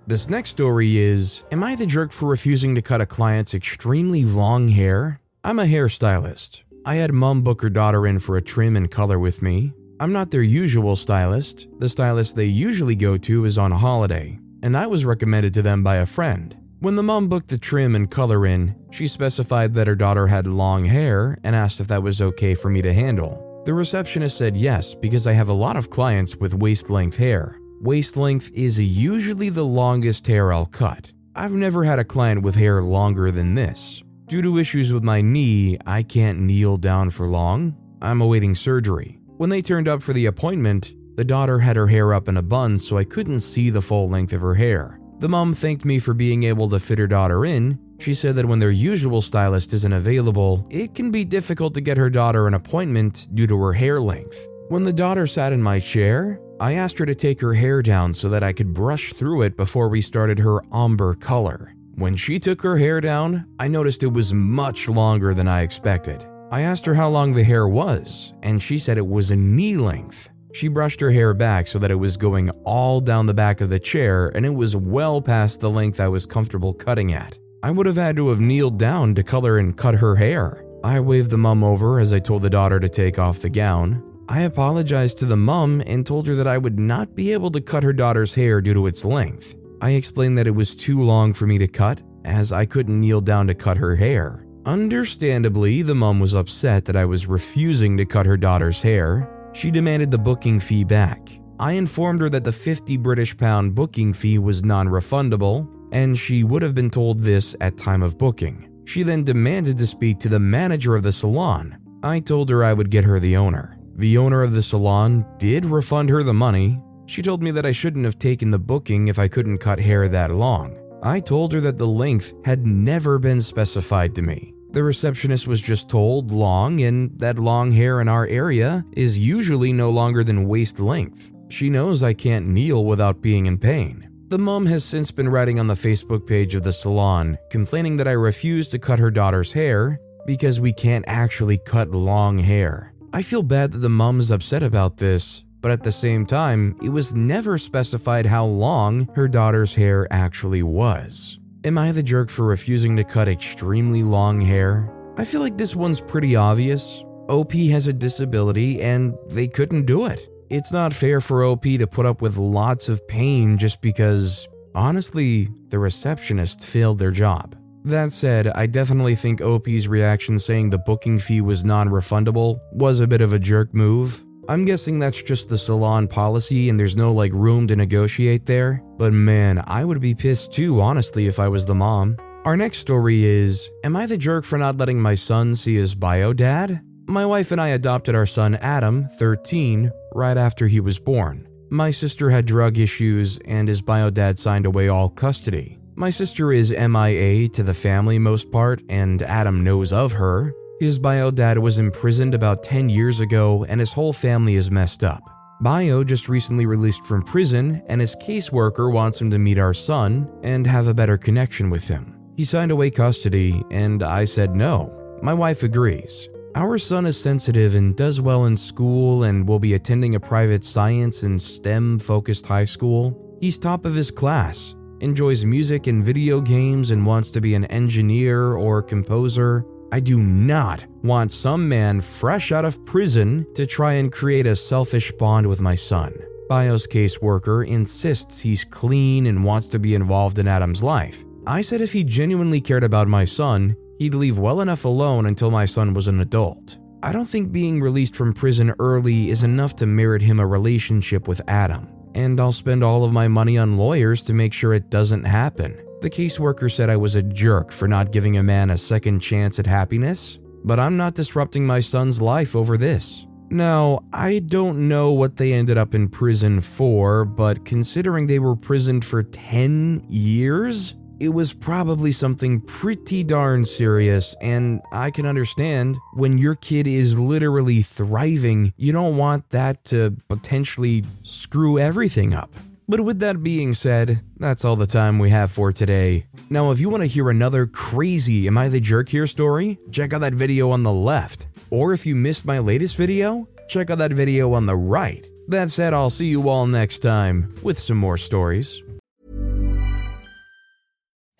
This 0.07 0.29
next 0.29 0.51
story 0.51 0.99
is 0.99 1.43
Am 1.51 1.63
I 1.63 1.75
the 1.75 1.87
jerk 1.87 2.11
for 2.11 2.29
refusing 2.29 2.75
to 2.75 2.81
cut 2.83 3.01
a 3.01 3.07
client's 3.07 3.55
extremely 3.55 4.23
long 4.23 4.67
hair? 4.67 5.19
I'm 5.43 5.57
a 5.57 5.65
hairstylist. 5.65 6.61
I 6.85 6.95
had 6.97 7.11
mom 7.11 7.41
book 7.41 7.63
her 7.63 7.71
daughter 7.71 8.05
in 8.05 8.19
for 8.19 8.37
a 8.37 8.41
trim 8.41 8.75
and 8.75 8.91
color 8.91 9.17
with 9.17 9.41
me. 9.41 9.73
I'm 9.99 10.13
not 10.13 10.29
their 10.29 10.43
usual 10.43 10.95
stylist. 10.95 11.67
The 11.79 11.89
stylist 11.89 12.35
they 12.35 12.45
usually 12.45 12.93
go 12.93 13.17
to 13.17 13.45
is 13.45 13.57
on 13.57 13.71
a 13.71 13.79
holiday, 13.79 14.39
and 14.61 14.77
I 14.77 14.85
was 14.85 15.05
recommended 15.05 15.55
to 15.55 15.63
them 15.63 15.83
by 15.83 15.95
a 15.95 16.05
friend. 16.05 16.55
When 16.81 16.97
the 16.97 17.01
mom 17.01 17.27
booked 17.27 17.47
the 17.47 17.57
trim 17.57 17.95
and 17.95 18.11
color 18.11 18.45
in, 18.45 18.75
she 18.91 19.07
specified 19.07 19.73
that 19.73 19.87
her 19.87 19.95
daughter 19.95 20.27
had 20.27 20.45
long 20.45 20.85
hair 20.85 21.39
and 21.43 21.55
asked 21.55 21.79
if 21.79 21.87
that 21.87 22.03
was 22.03 22.21
okay 22.21 22.53
for 22.53 22.69
me 22.69 22.83
to 22.83 22.93
handle. 22.93 23.63
The 23.65 23.73
receptionist 23.73 24.37
said 24.37 24.55
yes 24.55 24.93
because 24.93 25.25
I 25.25 25.31
have 25.31 25.49
a 25.49 25.53
lot 25.53 25.77
of 25.77 25.89
clients 25.89 26.35
with 26.35 26.53
waist 26.53 26.91
length 26.91 27.17
hair. 27.17 27.59
Waist 27.85 28.17
length 28.17 28.49
is 28.55 28.79
usually 28.79 29.49
the 29.49 29.63
longest 29.63 30.25
hair 30.25 30.51
I'll 30.51 30.65
cut. 30.65 31.11
I've 31.35 31.51
never 31.51 31.83
had 31.83 31.99
a 31.99 32.03
client 32.03 32.41
with 32.41 32.55
hair 32.55 32.81
longer 32.81 33.29
than 33.29 33.53
this. 33.53 34.01
Due 34.25 34.41
to 34.41 34.57
issues 34.57 34.91
with 34.91 35.03
my 35.03 35.21
knee, 35.21 35.77
I 35.85 36.01
can't 36.01 36.39
kneel 36.39 36.77
down 36.77 37.11
for 37.11 37.27
long. 37.27 37.77
I'm 38.01 38.21
awaiting 38.21 38.55
surgery. 38.55 39.19
When 39.37 39.51
they 39.51 39.61
turned 39.61 39.87
up 39.87 40.01
for 40.01 40.13
the 40.13 40.25
appointment, 40.25 40.95
the 41.15 41.23
daughter 41.23 41.59
had 41.59 41.75
her 41.75 41.85
hair 41.85 42.11
up 42.11 42.27
in 42.27 42.37
a 42.37 42.41
bun 42.41 42.79
so 42.79 42.97
I 42.97 43.03
couldn't 43.03 43.41
see 43.41 43.69
the 43.69 43.83
full 43.83 44.09
length 44.09 44.33
of 44.33 44.41
her 44.41 44.55
hair. 44.55 44.99
The 45.19 45.29
mom 45.29 45.53
thanked 45.53 45.85
me 45.85 45.99
for 45.99 46.15
being 46.15 46.41
able 46.41 46.67
to 46.69 46.79
fit 46.79 46.97
her 46.97 47.05
daughter 47.05 47.45
in. 47.45 47.77
She 47.99 48.15
said 48.15 48.35
that 48.37 48.47
when 48.47 48.57
their 48.57 48.71
usual 48.71 49.21
stylist 49.21 49.73
isn't 49.73 49.93
available, 49.93 50.65
it 50.71 50.95
can 50.95 51.11
be 51.11 51.23
difficult 51.23 51.75
to 51.75 51.81
get 51.81 51.97
her 51.97 52.09
daughter 52.09 52.47
an 52.47 52.55
appointment 52.55 53.27
due 53.35 53.45
to 53.45 53.61
her 53.61 53.73
hair 53.73 54.01
length. 54.01 54.47
When 54.69 54.83
the 54.83 54.91
daughter 54.91 55.27
sat 55.27 55.53
in 55.53 55.61
my 55.61 55.79
chair, 55.79 56.41
I 56.59 56.73
asked 56.73 56.97
her 56.99 57.05
to 57.05 57.15
take 57.15 57.41
her 57.41 57.53
hair 57.53 57.81
down 57.81 58.13
so 58.13 58.29
that 58.29 58.43
I 58.43 58.53
could 58.53 58.73
brush 58.73 59.11
through 59.13 59.41
it 59.41 59.57
before 59.57 59.89
we 59.89 60.01
started 60.01 60.39
her 60.39 60.61
ombre 60.71 61.15
color. 61.15 61.75
When 61.95 62.15
she 62.15 62.39
took 62.39 62.61
her 62.61 62.77
hair 62.77 63.01
down, 63.01 63.45
I 63.59 63.67
noticed 63.67 64.03
it 64.03 64.13
was 64.13 64.33
much 64.33 64.87
longer 64.87 65.33
than 65.33 65.47
I 65.47 65.61
expected. 65.61 66.25
I 66.51 66.61
asked 66.61 66.85
her 66.85 66.93
how 66.93 67.09
long 67.09 67.33
the 67.33 67.43
hair 67.43 67.67
was, 67.67 68.33
and 68.41 68.63
she 68.63 68.77
said 68.77 68.97
it 68.97 69.05
was 69.05 69.31
a 69.31 69.35
knee 69.35 69.75
length. 69.75 70.29
She 70.53 70.69
brushed 70.69 71.01
her 71.01 71.11
hair 71.11 71.33
back 71.33 71.67
so 71.67 71.77
that 71.79 71.91
it 71.91 71.95
was 71.95 72.15
going 72.15 72.49
all 72.63 73.01
down 73.01 73.25
the 73.25 73.33
back 73.33 73.59
of 73.59 73.69
the 73.69 73.79
chair 73.79 74.29
and 74.29 74.45
it 74.45 74.55
was 74.55 74.73
well 74.73 75.21
past 75.21 75.59
the 75.59 75.69
length 75.69 75.99
I 75.99 76.07
was 76.07 76.25
comfortable 76.25 76.73
cutting 76.73 77.11
at. 77.11 77.37
I 77.61 77.71
would 77.71 77.85
have 77.85 77.97
had 77.97 78.15
to 78.15 78.29
have 78.29 78.39
kneeled 78.39 78.79
down 78.79 79.15
to 79.15 79.23
color 79.23 79.57
and 79.57 79.75
cut 79.75 79.95
her 79.95 80.15
hair. 80.15 80.65
I 80.85 81.01
waved 81.01 81.31
the 81.31 81.37
mum 81.37 81.63
over 81.63 81.99
as 81.99 82.13
I 82.13 82.19
told 82.19 82.43
the 82.43 82.49
daughter 82.49 82.79
to 82.79 82.87
take 82.87 83.19
off 83.19 83.39
the 83.39 83.49
gown. 83.49 84.04
I 84.27 84.41
apologized 84.41 85.19
to 85.19 85.25
the 85.25 85.37
mum 85.37 85.83
and 85.85 86.05
told 86.05 86.25
her 86.27 86.35
that 86.35 86.47
I 86.47 86.57
would 86.57 86.79
not 86.79 87.15
be 87.15 87.31
able 87.31 87.51
to 87.51 87.61
cut 87.61 87.83
her 87.83 87.93
daughter's 87.93 88.33
hair 88.33 88.59
due 88.59 88.73
to 88.73 88.87
its 88.87 89.05
length. 89.05 89.55
I 89.81 89.91
explained 89.91 90.37
that 90.37 90.47
it 90.47 90.55
was 90.55 90.75
too 90.75 91.01
long 91.01 91.33
for 91.33 91.45
me 91.45 91.59
to 91.59 91.67
cut, 91.67 92.01
as 92.23 92.51
I 92.51 92.65
couldn't 92.65 92.99
kneel 92.99 93.21
down 93.21 93.45
to 93.47 93.53
cut 93.53 93.77
her 93.77 93.95
hair. 93.95 94.45
Understandably, 94.65 95.83
the 95.83 95.93
mum 95.93 96.19
was 96.19 96.33
upset 96.33 96.85
that 96.85 96.95
I 96.95 97.05
was 97.05 97.27
refusing 97.27 97.97
to 97.97 98.05
cut 98.05 98.25
her 98.25 98.35
daughter's 98.35 98.81
hair. 98.81 99.29
She 99.53 99.69
demanded 99.69 100.09
the 100.09 100.17
booking 100.17 100.59
fee 100.59 100.83
back. 100.83 101.29
I 101.59 101.73
informed 101.73 102.21
her 102.21 102.29
that 102.29 102.43
the 102.43 102.51
50 102.51 102.97
British 102.97 103.37
pound 103.37 103.75
booking 103.75 104.11
fee 104.11 104.39
was 104.39 104.63
non 104.63 104.87
refundable, 104.87 105.69
and 105.91 106.17
she 106.17 106.43
would 106.43 106.63
have 106.63 106.73
been 106.73 106.89
told 106.89 107.19
this 107.19 107.55
at 107.61 107.77
time 107.77 108.01
of 108.01 108.17
booking. 108.17 108.71
She 108.85 109.03
then 109.03 109.23
demanded 109.23 109.77
to 109.77 109.87
speak 109.87 110.19
to 110.19 110.29
the 110.29 110.39
manager 110.39 110.95
of 110.95 111.03
the 111.03 111.11
salon. 111.11 111.77
I 112.01 112.19
told 112.19 112.49
her 112.49 112.63
I 112.63 112.73
would 112.73 112.89
get 112.89 113.03
her 113.03 113.19
the 113.19 113.37
owner. 113.37 113.74
The 113.97 114.17
owner 114.17 114.43
of 114.43 114.51
the 114.51 114.61
salon 114.61 115.25
did 115.37 115.65
refund 115.65 116.09
her 116.09 116.21
the 116.21 116.33
money. 116.33 116.81
She 117.05 117.21
told 117.21 117.41
me 117.41 117.51
that 117.51 117.65
I 117.65 117.71
shouldn't 117.71 118.03
have 118.03 118.19
taken 118.19 118.51
the 118.51 118.59
booking 118.59 119.07
if 119.07 119.17
I 119.17 119.29
couldn't 119.29 119.59
cut 119.59 119.79
hair 119.79 120.09
that 120.09 120.31
long. 120.31 120.77
I 121.01 121.21
told 121.21 121.53
her 121.53 121.61
that 121.61 121.77
the 121.77 121.87
length 121.87 122.33
had 122.43 122.65
never 122.65 123.19
been 123.19 123.39
specified 123.39 124.13
to 124.15 124.21
me. 124.21 124.53
The 124.71 124.83
receptionist 124.83 125.47
was 125.47 125.61
just 125.61 125.89
told 125.89 126.33
long, 126.33 126.81
and 126.81 127.17
that 127.19 127.39
long 127.39 127.71
hair 127.71 128.01
in 128.01 128.09
our 128.09 128.27
area 128.27 128.83
is 128.91 129.17
usually 129.17 129.71
no 129.71 129.91
longer 129.91 130.25
than 130.25 130.49
waist 130.49 130.81
length. 130.81 131.31
She 131.47 131.69
knows 131.69 132.03
I 132.03 132.13
can't 132.13 132.47
kneel 132.47 132.83
without 132.83 133.21
being 133.21 133.45
in 133.45 133.57
pain. 133.57 134.09
The 134.27 134.39
mom 134.39 134.65
has 134.65 134.83
since 134.83 135.11
been 135.11 135.29
writing 135.29 135.59
on 135.59 135.67
the 135.67 135.75
Facebook 135.75 136.27
page 136.27 136.55
of 136.55 136.63
the 136.63 136.73
salon, 136.73 137.37
complaining 137.49 137.95
that 137.97 138.07
I 138.07 138.13
refuse 138.13 138.69
to 138.71 138.79
cut 138.79 138.99
her 138.99 139.11
daughter's 139.11 139.53
hair 139.53 140.01
because 140.25 140.59
we 140.59 140.73
can't 140.73 141.05
actually 141.07 141.59
cut 141.59 141.91
long 141.91 142.39
hair. 142.39 142.94
I 143.15 143.21
feel 143.21 143.43
bad 143.43 143.71
that 143.71 143.77
the 143.77 143.87
mom 143.87 144.19
is 144.19 144.29
upset 144.29 144.61
about 144.61 144.97
this, 144.97 145.45
but 145.61 145.71
at 145.71 145.83
the 145.83 145.91
same 145.93 146.25
time, 146.25 146.75
it 146.83 146.89
was 146.89 147.15
never 147.15 147.57
specified 147.57 148.25
how 148.25 148.43
long 148.43 149.07
her 149.15 149.29
daughter's 149.29 149.73
hair 149.73 150.05
actually 150.11 150.63
was. 150.63 151.39
Am 151.63 151.77
I 151.77 151.93
the 151.93 152.03
jerk 152.03 152.29
for 152.29 152.43
refusing 152.43 152.97
to 152.97 153.05
cut 153.05 153.29
extremely 153.29 154.03
long 154.03 154.41
hair? 154.41 154.91
I 155.15 155.23
feel 155.23 155.39
like 155.39 155.57
this 155.57 155.77
one's 155.77 156.01
pretty 156.01 156.35
obvious. 156.35 157.05
OP 157.29 157.53
has 157.53 157.87
a 157.87 157.93
disability 157.93 158.81
and 158.81 159.15
they 159.29 159.47
couldn't 159.47 159.85
do 159.85 160.07
it. 160.07 160.27
It's 160.49 160.73
not 160.73 160.93
fair 160.93 161.21
for 161.21 161.45
OP 161.45 161.63
to 161.63 161.87
put 161.87 162.05
up 162.05 162.21
with 162.21 162.35
lots 162.35 162.89
of 162.89 163.07
pain 163.07 163.57
just 163.57 163.81
because, 163.81 164.45
honestly, 164.75 165.47
the 165.69 165.79
receptionist 165.79 166.65
failed 166.65 166.99
their 166.99 167.11
job. 167.11 167.55
That 167.85 168.13
said, 168.13 168.47
I 168.47 168.65
definitely 168.65 169.13
think 169.13 169.43
OP's 169.43 169.85
reaction 169.85 170.39
saying 170.39 170.71
the 170.71 170.79
booking 170.79 171.19
fee 171.19 171.41
was 171.41 171.63
non 171.63 171.87
refundable 171.89 172.59
was 172.71 172.99
a 172.99 173.05
bit 173.05 173.21
of 173.21 173.31
a 173.31 173.37
jerk 173.37 173.75
move. 173.75 174.23
I'm 174.49 174.65
guessing 174.65 174.97
that's 174.97 175.21
just 175.21 175.49
the 175.49 175.57
salon 175.57 176.07
policy 176.07 176.69
and 176.69 176.79
there's 176.79 176.95
no 176.95 177.13
like 177.13 177.31
room 177.31 177.67
to 177.67 177.75
negotiate 177.75 178.47
there. 178.47 178.81
But 178.97 179.13
man, 179.13 179.63
I 179.67 179.85
would 179.85 180.01
be 180.01 180.15
pissed 180.15 180.51
too, 180.51 180.81
honestly, 180.81 181.27
if 181.27 181.37
I 181.37 181.47
was 181.47 181.67
the 181.67 181.75
mom. 181.75 182.17
Our 182.43 182.57
next 182.57 182.79
story 182.79 183.23
is 183.23 183.69
Am 183.83 183.95
I 183.95 184.07
the 184.07 184.17
jerk 184.17 184.45
for 184.45 184.57
not 184.57 184.77
letting 184.77 184.99
my 184.99 185.13
son 185.13 185.53
see 185.53 185.75
his 185.75 185.93
bio 185.93 186.33
dad? 186.33 186.81
My 187.07 187.25
wife 187.27 187.51
and 187.51 187.61
I 187.61 187.67
adopted 187.67 188.15
our 188.15 188.25
son 188.25 188.55
Adam, 188.55 189.07
13, 189.19 189.91
right 190.15 190.37
after 190.37 190.67
he 190.67 190.79
was 190.79 190.97
born. 190.97 191.47
My 191.69 191.91
sister 191.91 192.31
had 192.31 192.47
drug 192.47 192.79
issues, 192.79 193.37
and 193.45 193.67
his 193.67 193.83
bio 193.83 194.09
dad 194.09 194.39
signed 194.39 194.65
away 194.65 194.87
all 194.87 195.09
custody. 195.09 195.77
My 195.97 196.09
sister 196.09 196.51
is 196.51 196.71
MIA 196.71 197.47
to 197.49 197.63
the 197.63 197.73
family 197.73 198.19
most 198.19 198.51
part, 198.51 198.81
and 198.89 199.21
Adam 199.21 199.63
knows 199.63 199.93
of 199.93 200.11
her. 200.11 200.53
His 200.81 200.99
bio 200.99 201.31
dad 201.31 201.57
was 201.57 201.79
imprisoned 201.79 202.35
about 202.35 202.63
10 202.63 202.89
years 202.89 203.21
ago, 203.21 203.63
and 203.69 203.79
his 203.79 203.93
whole 203.93 204.11
family 204.11 204.55
is 204.55 204.69
messed 204.69 205.05
up. 205.05 205.23
Bio 205.61 206.03
just 206.03 206.27
recently 206.27 206.65
released 206.65 207.05
from 207.05 207.21
prison, 207.21 207.81
and 207.87 208.01
his 208.01 208.13
caseworker 208.17 208.91
wants 208.91 209.21
him 209.21 209.31
to 209.31 209.39
meet 209.39 209.57
our 209.57 209.73
son 209.73 210.29
and 210.43 210.67
have 210.67 210.87
a 210.87 210.93
better 210.93 211.17
connection 211.17 211.69
with 211.69 211.87
him. 211.87 212.13
He 212.35 212.43
signed 212.43 212.71
away 212.71 212.91
custody, 212.91 213.63
and 213.71 214.03
I 214.03 214.25
said 214.25 214.53
no. 214.53 215.17
My 215.21 215.33
wife 215.33 215.63
agrees. 215.63 216.27
Our 216.55 216.77
son 216.77 217.05
is 217.05 217.17
sensitive 217.17 217.73
and 217.73 217.95
does 217.95 218.19
well 218.19 218.47
in 218.47 218.57
school 218.57 219.23
and 219.23 219.47
will 219.47 219.59
be 219.59 219.75
attending 219.75 220.15
a 220.15 220.19
private 220.19 220.65
science 220.65 221.23
and 221.23 221.41
STEM 221.41 221.99
focused 221.99 222.47
high 222.47 222.65
school. 222.65 223.37
He's 223.39 223.57
top 223.57 223.85
of 223.85 223.95
his 223.95 224.11
class, 224.11 224.74
enjoys 224.99 225.45
music 225.45 225.87
and 225.87 226.03
video 226.03 226.41
games, 226.41 226.91
and 226.91 227.05
wants 227.05 227.31
to 227.31 227.41
be 227.41 227.55
an 227.55 227.65
engineer 227.65 228.53
or 228.53 228.81
composer. 228.81 229.65
I 229.91 229.99
do 229.99 230.21
not 230.21 230.85
want 231.03 231.31
some 231.31 231.69
man 231.69 232.01
fresh 232.01 232.51
out 232.51 232.65
of 232.65 232.83
prison 232.85 233.45
to 233.55 233.65
try 233.65 233.93
and 233.93 234.11
create 234.11 234.47
a 234.47 234.55
selfish 234.55 235.11
bond 235.13 235.47
with 235.47 235.61
my 235.61 235.75
son. 235.75 236.13
Bio's 236.49 236.85
caseworker 236.85 237.67
insists 237.67 238.41
he's 238.41 238.63
clean 238.63 239.25
and 239.25 239.43
wants 239.43 239.67
to 239.69 239.79
be 239.79 239.95
involved 239.95 240.37
in 240.37 240.47
Adam's 240.47 240.83
life. 240.83 241.23
I 241.47 241.61
said 241.61 241.81
if 241.81 241.93
he 241.93 242.03
genuinely 242.03 242.61
cared 242.61 242.83
about 242.83 243.07
my 243.07 243.25
son, 243.25 243.75
he'd 243.99 244.13
leave 244.13 244.37
well 244.37 244.61
enough 244.61 244.85
alone 244.85 245.25
until 245.25 245.51
my 245.51 245.65
son 245.65 245.93
was 245.93 246.07
an 246.07 246.19
adult. 246.19 246.77
I 247.01 247.11
don't 247.11 247.27
think 247.27 247.51
being 247.51 247.81
released 247.81 248.15
from 248.15 248.33
prison 248.33 248.73
early 248.79 249.29
is 249.29 249.43
enough 249.43 249.75
to 249.77 249.85
merit 249.85 250.23
him 250.23 250.39
a 250.39 250.47
relationship 250.47 251.27
with 251.27 251.41
Adam, 251.47 251.87
and 252.15 252.39
I'll 252.39 252.51
spend 252.51 252.83
all 252.83 253.03
of 253.03 253.13
my 253.13 253.27
money 253.27 253.57
on 253.57 253.77
lawyers 253.77 254.23
to 254.23 254.33
make 254.33 254.53
sure 254.53 254.73
it 254.73 254.89
doesn't 254.89 255.25
happen. 255.25 255.77
The 256.01 256.09
caseworker 256.09 256.71
said 256.71 256.89
I 256.89 256.97
was 256.97 257.15
a 257.15 257.21
jerk 257.21 257.71
for 257.71 257.87
not 257.87 258.11
giving 258.11 258.37
a 258.37 258.43
man 258.43 258.69
a 258.69 258.77
second 258.77 259.19
chance 259.19 259.59
at 259.59 259.67
happiness, 259.67 260.39
but 260.63 260.79
I'm 260.79 260.97
not 260.97 261.13
disrupting 261.13 261.65
my 261.67 261.81
son's 261.81 262.21
life 262.21 262.55
over 262.55 262.77
this. 262.77 263.27
Now, 263.49 263.99
I 264.11 264.39
don't 264.39 264.87
know 264.87 265.11
what 265.11 265.35
they 265.35 265.53
ended 265.53 265.77
up 265.77 265.93
in 265.93 266.07
prison 266.07 266.61
for, 266.61 267.25
but 267.25 267.63
considering 267.63 268.25
they 268.25 268.39
were 268.39 268.55
prisoned 268.55 269.05
for 269.05 269.21
10 269.21 270.05
years, 270.09 270.95
it 271.19 271.29
was 271.29 271.53
probably 271.53 272.11
something 272.11 272.61
pretty 272.61 273.23
darn 273.23 273.65
serious, 273.65 274.35
and 274.41 274.81
I 274.91 275.11
can 275.11 275.25
understand 275.25 275.97
when 276.13 276.37
your 276.37 276.55
kid 276.55 276.87
is 276.87 277.19
literally 277.19 277.81
thriving, 277.81 278.73
you 278.77 278.91
don't 278.91 279.17
want 279.17 279.49
that 279.51 279.83
to 279.85 280.15
potentially 280.27 281.03
screw 281.23 281.79
everything 281.79 282.33
up. 282.33 282.51
But 282.87 283.01
with 283.01 283.19
that 283.19 283.41
being 283.41 283.73
said, 283.73 284.21
that's 284.37 284.63
all 284.63 284.75
the 284.75 284.85
time 284.85 285.17
we 285.17 285.31
have 285.31 285.51
for 285.51 285.71
today. 285.71 286.27
Now, 286.49 286.69
if 286.71 286.79
you 286.79 286.89
want 286.89 287.01
to 287.01 287.07
hear 287.07 287.29
another 287.29 287.65
crazy 287.65 288.47
Am 288.47 288.57
I 288.57 288.69
the 288.69 288.79
Jerk 288.79 289.09
Here 289.09 289.25
story, 289.25 289.79
check 289.91 290.13
out 290.13 290.21
that 290.21 290.33
video 290.33 290.69
on 290.69 290.83
the 290.83 290.93
left. 290.93 291.47
Or 291.71 291.93
if 291.93 292.05
you 292.05 292.15
missed 292.15 292.45
my 292.45 292.59
latest 292.59 292.95
video, 292.95 293.47
check 293.67 293.89
out 293.89 293.97
that 293.97 294.13
video 294.13 294.53
on 294.53 294.67
the 294.67 294.75
right. 294.75 295.25
That 295.47 295.71
said, 295.71 295.93
I'll 295.93 296.11
see 296.11 296.27
you 296.27 296.47
all 296.47 296.67
next 296.67 296.99
time 296.99 297.55
with 297.63 297.79
some 297.79 297.97
more 297.97 298.17
stories. 298.17 298.83